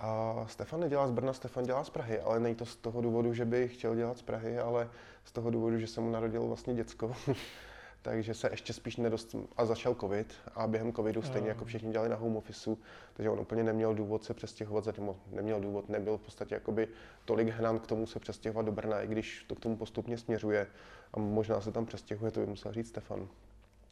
[0.00, 3.34] A Stefan nedělá z Brna, Stefan dělá z Prahy, ale není to z toho důvodu,
[3.34, 4.90] že by chtěl dělat z Prahy, ale
[5.24, 7.12] z toho důvodu, že se mu narodil vlastně děcko.
[8.02, 9.36] takže se ještě spíš nedost...
[9.56, 12.78] A začal covid a během covidu stejně jako všichni dělali na home officeu,
[13.14, 16.88] takže on úplně neměl důvod se přestěhovat, zatím neměl důvod, nebyl v podstatě jakoby
[17.24, 20.66] tolik hnán k tomu se přestěhovat do Brna, i když to k tomu postupně směřuje
[21.12, 23.28] a možná se tam přestěhuje, to by musel říct Stefan.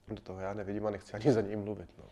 [0.08, 1.88] Do toho já nevidím a nechci ani za něj mluvit.
[1.98, 2.04] No.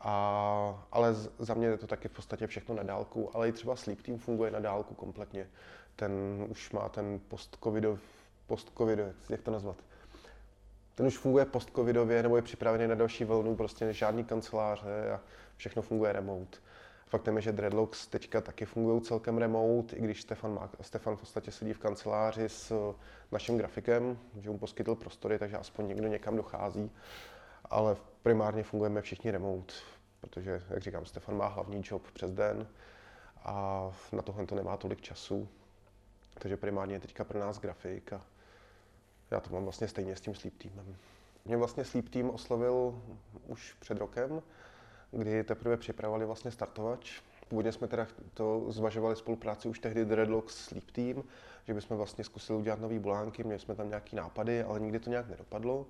[0.00, 3.76] A, ale za mě je to taky v podstatě všechno na dálku, ale i třeba
[3.76, 5.48] Sleep Team funguje na dálku kompletně.
[5.96, 6.12] Ten
[6.48, 8.00] už má ten post-covidov,
[8.46, 9.76] post-covid, jak to nazvat?
[10.94, 15.20] Ten už funguje post-covidově nebo je připravený na další vlnu, prostě žádný kanceláře a
[15.56, 16.58] všechno funguje remote.
[17.08, 21.20] Faktem je, že Dreadlocks teďka taky fungují celkem remote, i když Stefan, má, Stefan v
[21.20, 22.94] podstatě sedí v kanceláři s
[23.32, 26.90] naším grafikem, že mu poskytl prostory, takže aspoň někdo někam dochází.
[27.70, 29.74] Ale primárně fungujeme všichni remote,
[30.20, 32.66] protože, jak říkám, Stefan má hlavní job přes den
[33.44, 35.48] a na tohle to nemá tolik času.
[36.38, 38.22] Takže primárně je teďka pro nás grafik a
[39.30, 40.96] já to mám vlastně stejně s tím Sleep Teamem.
[41.44, 43.02] Mě vlastně Sleep Team oslovil
[43.46, 44.42] už před rokem,
[45.10, 47.20] kdy teprve připravovali vlastně startovač.
[47.48, 51.24] Původně jsme teda to zvažovali spolupráci už tehdy Dreadlocks Sleep Team,
[51.66, 55.10] že bychom vlastně zkusili udělat nové bulánky, měli jsme tam nějaké nápady, ale nikdy to
[55.10, 55.86] nějak nedopadlo.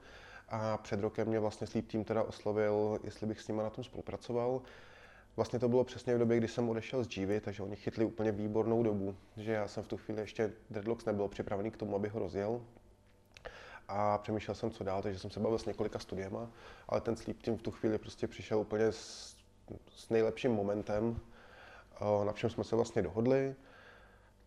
[0.49, 3.85] A před rokem mě vlastně Sleep Team teda oslovil, jestli bych s nimi na tom
[3.85, 4.63] spolupracoval.
[5.37, 8.33] Vlastně to bylo přesně v době, kdy jsem odešel z Jivy, takže oni chytli úplně
[8.33, 12.09] výbornou dobu, že já jsem v tu chvíli ještě Dreadlocks nebyl připravený k tomu, aby
[12.09, 12.63] ho rozjel.
[13.89, 16.51] A přemýšlel jsem, co dál, takže jsem se bavil s několika studiema,
[16.89, 19.37] ale ten Sleep Team v tu chvíli prostě přišel úplně s,
[19.89, 21.21] s nejlepším momentem,
[22.25, 23.55] na čem jsme se vlastně dohodli.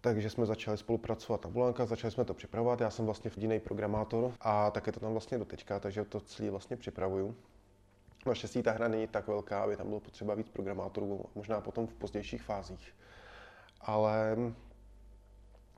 [0.02, 2.82] Takže jsme začali spolupracovat na Bulanka, začali jsme to připravovat.
[2.82, 6.20] Já jsem vlastně jediný programátor a tak je to tam vlastně do teďka, takže to
[6.20, 7.36] celý vlastně připravuju.
[8.26, 11.94] Naštěstí ta hra není tak velká, aby tam bylo potřeba víc programátorů, možná potom v
[11.94, 12.96] pozdějších fázích.
[13.82, 14.38] Ale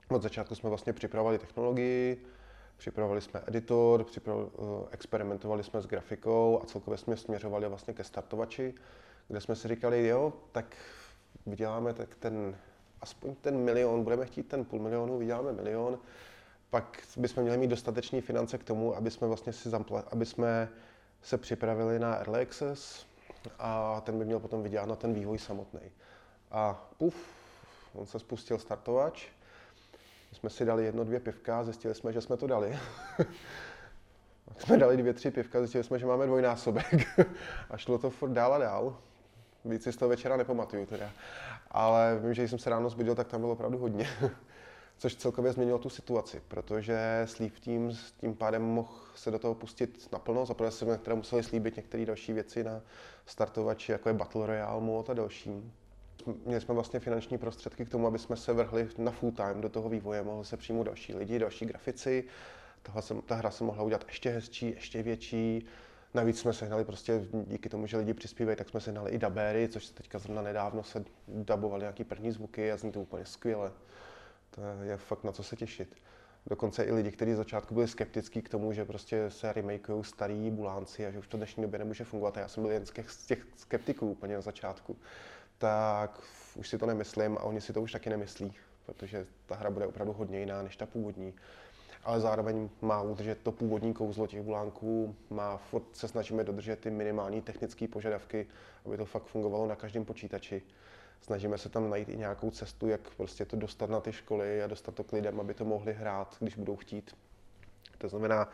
[0.10, 2.26] od začátku jsme vlastně připravovali technologii,
[2.78, 8.04] připravovali jsme editor, připravovali, eh, experimentovali jsme s grafikou a celkově jsme směřovali vlastně ke
[8.04, 8.74] startovači,
[9.28, 10.76] kde jsme si říkali, jo, tak
[11.46, 12.58] vyděláme tak ten,
[13.02, 16.00] aspoň ten milion, budeme chtít ten půl milionu, vyděláme milion,
[16.70, 20.70] pak bychom měli mít dostatečné finance k tomu, aby jsme vlastně si zampla, aby jsme
[21.22, 23.06] se připravili na Early Access
[23.60, 25.82] a ten by měl potom vydělat na ten vývoj samotný.
[26.52, 27.16] A puf,
[27.94, 29.28] on se spustil startovač,
[30.32, 32.80] my jsme si dali jedno, dvě pivka zjistili jsme, že jsme to dali.
[34.58, 36.86] jsme dali dvě, tři pivka, zjistili jsme, že máme dvojnásobek.
[37.70, 38.98] a šlo to furt dál a dál.
[39.66, 41.10] Víc si z toho večera nepamatuju teda.
[41.72, 44.08] Ale vím, že když jsem se ráno zbudil, tak tam bylo opravdu hodně.
[44.98, 49.56] Což celkově změnilo tu situaci, protože Sleep Team s tím pádem mohl se do toho
[49.56, 50.46] pustit naplno.
[50.46, 52.82] Zaprvé jsme teda museli slíbit některé další věci na
[53.26, 55.72] startovači, jako je Battle Royale Mode a další.
[56.46, 59.70] Měli jsme vlastně finanční prostředky k tomu, aby jsme se vrhli na full time do
[59.70, 62.24] toho vývoje, mohli se přijmout další lidi, další grafici.
[62.84, 65.66] Tohle se, ta hra se mohla udělat ještě hezčí, ještě větší.
[66.14, 69.86] Navíc jsme sehnali prostě díky tomu, že lidi přispívají, tak jsme sehnali i dabéry, což
[69.86, 73.72] se teďka zrovna nedávno se dabovali nějaký první zvuky a zní to úplně skvěle.
[74.50, 75.96] To je fakt na co se těšit.
[76.48, 80.52] Dokonce i lidi, kteří z začátku byli skeptickí k tomu, že prostě se remakeují starý
[80.52, 82.38] bulánci a že už to v dnešní době nemůže fungovat.
[82.38, 82.92] A já jsem byl jen z
[83.26, 84.98] těch skeptiků úplně na začátku.
[85.58, 86.22] Tak
[86.56, 88.54] už si to nemyslím a oni si to už taky nemyslí,
[88.86, 91.34] protože ta hra bude opravdu hodně jiná než ta původní.
[92.04, 96.90] Ale zároveň má udržet to původní kouzlo těch bulánků, má furt se snažíme dodržet ty
[96.90, 98.48] minimální technické požadavky,
[98.86, 100.62] aby to fakt fungovalo na každém počítači
[101.22, 104.68] snažíme se tam najít i nějakou cestu, jak prostě to dostat na ty školy a
[104.68, 107.16] dostat to k lidem, aby to mohli hrát, když budou chtít.
[107.98, 108.50] To znamená,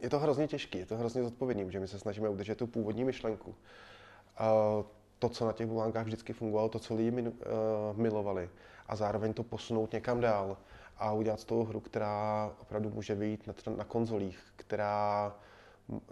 [0.00, 3.04] je to hrozně těžké, je to hrozně zodpovědný, že my se snažíme udržet tu původní
[3.04, 3.54] myšlenku.
[5.18, 7.32] To, co na těch bulánkách vždycky fungovalo, to, co lidi uh,
[7.94, 8.50] milovali
[8.86, 10.56] a zároveň to posunout někam dál
[11.02, 15.36] a udělat z toho hru, která opravdu může vyjít na, na konzolích, která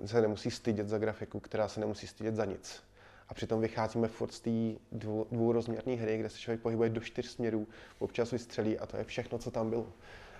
[0.05, 2.82] se nemusí stydět za grafiku, která se nemusí stydět za nic
[3.30, 4.51] a přitom vycházíme furt z té
[4.93, 7.68] dvou, dvourozměrné hry, kde se člověk pohybuje do čtyř směrů,
[7.99, 9.86] občas vystřelí a to je všechno, co tam bylo.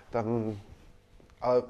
[0.09, 0.59] Tam,
[1.41, 1.63] ale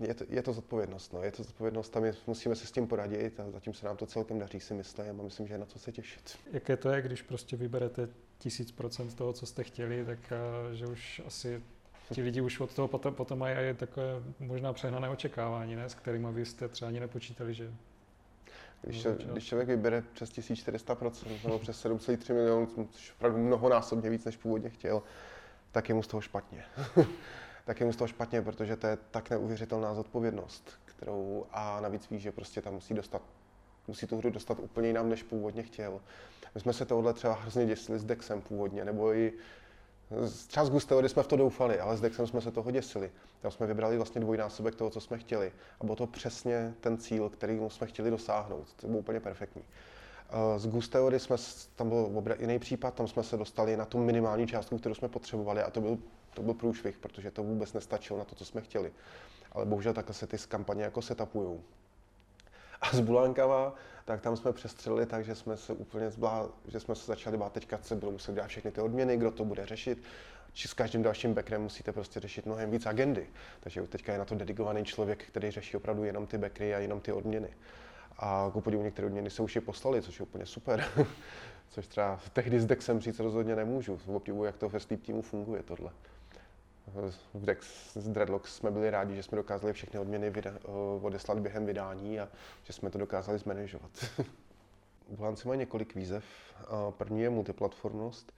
[0.00, 1.22] je to, je to zodpovědnost, no.
[1.22, 4.06] je to zodpovědnost, tam je, musíme se s tím poradit a zatím se nám to
[4.06, 6.38] celkem daří, si myslím a myslím, že je na co se těšit.
[6.52, 8.08] Jaké to je, když prostě vyberete
[8.38, 10.18] tisíc procent toho, co jste chtěli, tak
[10.72, 11.62] že už asi
[12.12, 15.88] ti lidi už od toho potom, potom mají takové možná přehnané očekávání, ne?
[15.88, 17.72] s kterými vy jste třeba ani nepočítali, že
[18.82, 24.10] když, če, když člověk vybere přes 1400% nebo přes 7,3 milionů, což je opravdu mnohonásobně
[24.10, 25.02] víc, než původně chtěl,
[25.72, 26.64] tak je mu z toho špatně.
[27.64, 32.10] tak je mu z toho špatně, protože to je tak neuvěřitelná zodpovědnost, kterou a navíc
[32.10, 33.22] ví, že prostě tam musí dostat
[33.88, 36.00] musí tu hru dostat úplně jinam, než původně chtěl.
[36.54, 39.32] My jsme se tohle třeba hrozně děsili s Dexem původně, nebo i
[40.46, 43.10] Třeba z Gusteody jsme v to doufali, ale s Dexem jsme se toho děsili.
[43.40, 45.52] Tam jsme vybrali vlastně dvojnásobek toho, co jsme chtěli.
[45.80, 48.66] A bylo to přesně ten cíl, který jsme chtěli dosáhnout.
[48.76, 49.62] To bylo úplně perfektní.
[50.56, 51.36] Z Gusteody jsme,
[51.76, 55.62] tam byl jiný případ, tam jsme se dostali na tu minimální částku, kterou jsme potřebovali
[55.62, 55.98] a to byl,
[56.34, 58.92] to byl průšvih, protože to vůbec nestačilo na to, co jsme chtěli.
[59.52, 61.60] Ale bohužel takhle se ty kampaně jako setupují.
[62.80, 63.74] A s Bulankava,
[64.04, 67.52] tak tam jsme přestřelili tak, že jsme se úplně zblá, že jsme se začali bát,
[67.52, 70.02] teďka se budou muset dát všechny ty odměny, kdo to bude řešit.
[70.52, 73.26] Či s každým dalším backrem musíte prostě řešit mnohem víc agendy.
[73.60, 77.00] Takže teďka je na to dedikovaný člověk, který řeší opravdu jenom ty backry a jenom
[77.00, 77.48] ty odměny.
[78.18, 80.84] A ku podivu některé odměny se už je poslali, což je úplně super.
[81.68, 84.00] což třeba tehdy s Dexem říct rozhodně nemůžu.
[84.06, 85.90] Obdivuju, jak to ve Sleep týmu funguje tohle
[87.34, 91.38] v Dex z Dreadlocks jsme byli rádi, že jsme dokázali všechny odměny vyda- eh, odeslat
[91.38, 92.28] během vydání a
[92.62, 93.90] že jsme to dokázali zmanažovat.
[95.08, 96.24] Bulanci mají několik výzev.
[96.90, 98.32] První je multiplatformnost,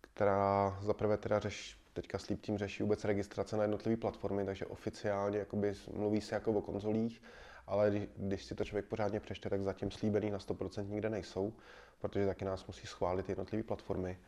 [0.00, 5.38] která zaprvé teda řeš, teďka Sleep Team řeší vůbec registrace na jednotlivé platformy, takže oficiálně
[5.38, 7.22] jakoby mluví se jako o konzolích,
[7.66, 11.52] ale když, když si to člověk pořádně přečte, tak zatím slíbený na 100% nikde nejsou,
[12.00, 14.18] protože taky nás musí schválit jednotlivé platformy.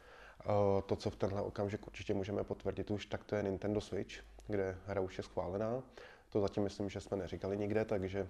[0.40, 4.14] Eh, to, co v tenhle okamžik určitě můžeme potvrdit už, tak to je Nintendo Switch,
[4.46, 5.82] kde hra už je schválená.
[6.30, 8.28] To zatím myslím, že jsme neříkali nikde, takže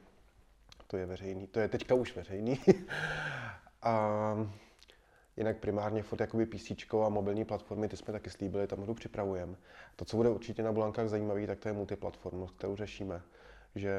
[0.86, 1.46] to je veřejný.
[1.46, 2.60] To je teďka už veřejný.
[3.82, 4.46] a
[5.36, 6.70] jinak primárně furt jakoby PC
[7.06, 9.56] a mobilní platformy, ty jsme taky slíbili, tam hru připravujeme.
[9.96, 13.22] To, co bude určitě na Blankách zajímavé, tak to je multiplatformnost, kterou řešíme.
[13.74, 13.94] Že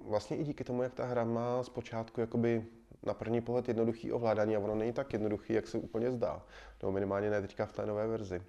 [0.00, 2.66] vlastně i díky tomu, jak ta hra má zpočátku jakoby
[3.02, 6.42] na první pohled jednoduchý ovládání a ono není tak jednoduchý, jak se úplně zdá,
[6.82, 8.42] nebo minimálně ne teďka v té nové verzi,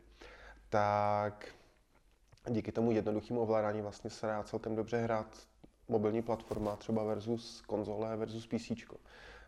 [0.70, 1.48] tak
[2.50, 5.38] díky tomu jednoduchému ovládání vlastně se dá celkem dobře hrát
[5.88, 8.72] mobilní platforma třeba versus konzole versus PC.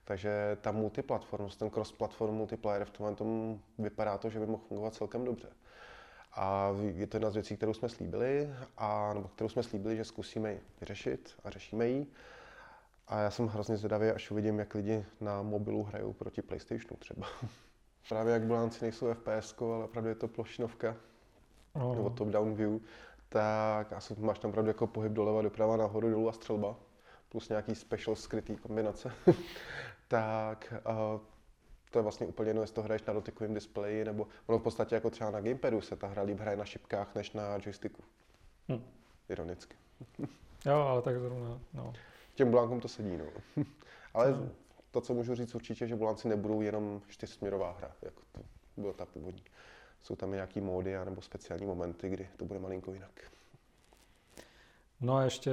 [0.06, 4.94] Takže ta multiplatformnost, ten cross-platform multiplayer v tomhle tom vypadá to, že by mohl fungovat
[4.94, 5.48] celkem dobře.
[6.36, 10.06] A je to jedna z věcí, kterou jsme slíbili, a, nebo kterou jsme slíbili, že
[10.06, 12.08] zkusíme vyřešit a řešíme ji.
[13.08, 17.28] A já jsem hrozně zvědavý, až uvidím, jak lidi na mobilu hrajou proti PlayStationu třeba.
[18.10, 20.96] Právě jak Blánci nejsou FPS, ale opravdu je to plošinovka,
[21.74, 21.96] oh.
[21.96, 22.80] nebo top-down view,
[23.30, 26.76] tak asi máš tam opravdu jako pohyb doleva, doprava, nahoru, dolů a střelba,
[27.30, 29.12] plus nějaký special skrytý kombinace.
[30.08, 31.22] tak uh,
[31.92, 34.96] to je vlastně úplně jedno, jestli to hraješ na dotykovém displeji, nebo ono v podstatě
[34.96, 38.04] jako třeba na gamepadu se ta hra líp hraje na šipkách než na joysticku.
[38.72, 38.84] Hm.
[39.30, 39.76] Ironicky.
[40.66, 41.94] jo, ale tak zrovna, no
[42.36, 43.18] těm Bulankům to sedí.
[43.18, 43.26] No.
[44.14, 44.50] Ale
[44.92, 48.42] to, co můžu říct určitě, že Bulanci nebudou jenom čtyřsměrová hra, jako to
[48.78, 49.44] byla ta původní.
[50.02, 53.22] Jsou tam i nějaký módy nebo speciální momenty, kdy to bude malinko jinak.
[55.02, 55.52] No a ještě,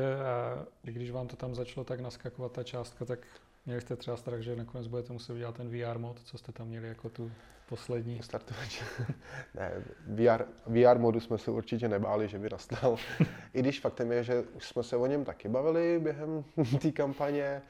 [0.83, 3.27] když vám to tam začalo tak naskakovat ta částka, tak
[3.67, 6.69] měli jste třeba strach, že nakonec budete muset udělat ten VR mod, co jste tam
[6.69, 7.33] měli jako tu
[7.69, 8.23] poslední.
[8.23, 8.83] Startovač.
[9.55, 12.97] ne, VR, VR modu jsme se určitě nebáli, že by nastal.
[13.55, 16.45] I když faktem je, že už jsme se o něm taky bavili během
[16.83, 17.63] té kampaně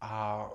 [0.00, 0.50] a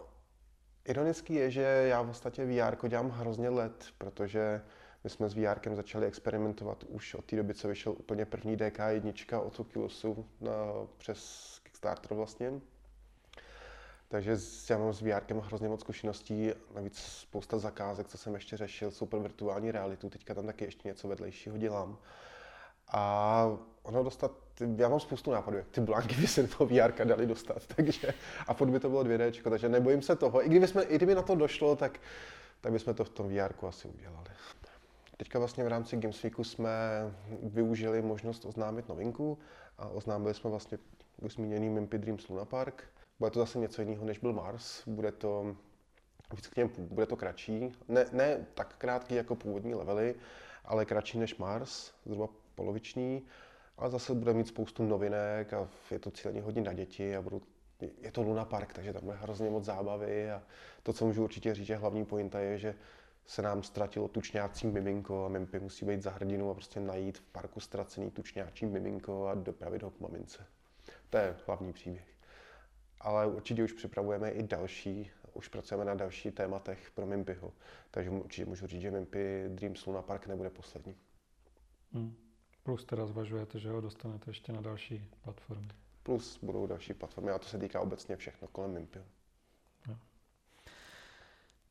[0.85, 4.61] ironický je, že já v podstatě VR dělám hrozně let, protože
[5.03, 9.45] my jsme s VR začali experimentovat už od té doby, co vyšel úplně první DK1
[9.45, 10.51] od Oculusu na,
[10.97, 12.61] přes Kickstarter vlastně.
[14.11, 14.37] Takže
[14.69, 19.19] já mám s VR hrozně moc zkušeností, navíc spousta zakázek, co jsem ještě řešil, pro
[19.19, 21.97] virtuální realitu, teďka tam taky ještě něco vedlejšího dělám.
[22.87, 24.31] A ono dostat,
[24.75, 28.13] já mám spoustu nápadů, jak ty blanky by se do VR dali dostat, takže,
[28.47, 30.45] a furt by to bylo 2D, takže nebojím se toho.
[30.45, 31.99] I kdyby, jsme, i kdyby na to došlo, tak,
[32.61, 34.29] tak bychom to v tom VR asi udělali.
[35.17, 36.69] Teďka vlastně v rámci Gamesweeku jsme
[37.43, 39.39] využili možnost oznámit novinku
[39.77, 40.77] a oznámili jsme vlastně
[41.21, 42.83] už zmíněný Mimpy Dreams Luna Park,
[43.21, 44.87] bude to zase něco jiného, než byl Mars.
[44.87, 45.55] Bude to
[46.57, 47.71] něm, bude to kratší.
[47.87, 50.15] Ne, ne tak krátký jako původní levely,
[50.65, 53.21] ale kratší než Mars, zhruba poloviční.
[53.77, 57.41] Ale zase bude mít spoustu novinek a je to cíleně hodně na děti a budu,
[58.01, 60.43] je to Luna Park, takže tam bude hrozně moc zábavy a
[60.83, 62.75] to, co můžu určitě říct, že hlavní pointa je, že
[63.25, 67.21] se nám ztratilo tučňácí miminko a Mimpy musí být za hrdinu a prostě najít v
[67.21, 70.45] parku ztracený tučňáčí miminko a dopravit ho k mamince.
[71.09, 72.11] To je hlavní příběh
[73.01, 77.53] ale určitě už připravujeme i další, už pracujeme na další tématech pro Mimpyho.
[77.91, 80.95] Takže určitě můžu říct, že Mimpy Dreams Luna Park nebude poslední.
[81.93, 82.15] Hmm.
[82.63, 85.67] Plus teda zvažujete, že ho dostanete ještě na další platformy.
[86.03, 89.03] Plus budou další platformy a to se týká obecně všechno kolem Mimpio.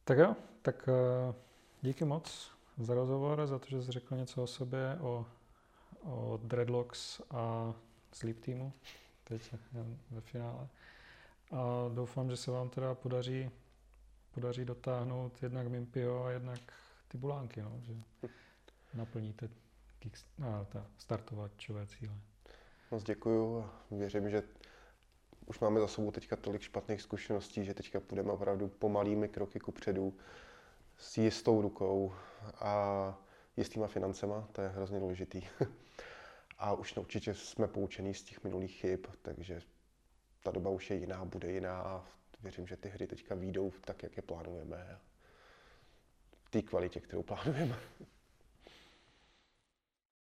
[0.04, 1.34] Tak jo, tak uh,
[1.82, 5.26] díky moc za rozhovor, za to, že jsi řekl něco o sobě, o,
[6.02, 7.74] o Dreadlocks a
[8.12, 8.72] Sleep Teamu
[9.24, 9.54] teď
[10.10, 10.68] ve finále.
[11.50, 13.50] A doufám, že se vám teda podaří,
[14.34, 16.60] podaří dotáhnout jednak Mimpio a jednak
[17.08, 17.94] ty bulánky, no, že
[18.94, 19.48] naplníte
[20.68, 22.14] ta startovačové cíle.
[22.90, 24.42] Moc děkuju a věřím, že
[25.46, 29.72] už máme za sebou teďka tolik špatných zkušeností, že teďka půjdeme opravdu pomalými kroky ku
[29.72, 30.16] předu
[30.96, 32.12] s jistou rukou
[32.54, 33.18] a
[33.56, 35.42] jistýma financema, to je hrozně důležitý.
[36.58, 39.60] a už určitě jsme poučení z těch minulých chyb, takže
[40.42, 42.04] ta doba už je jiná, bude jiná a
[42.42, 44.98] věřím, že ty hry teďka výjdou tak, jak je plánujeme.
[46.44, 47.78] V té kvalitě, kterou plánujeme.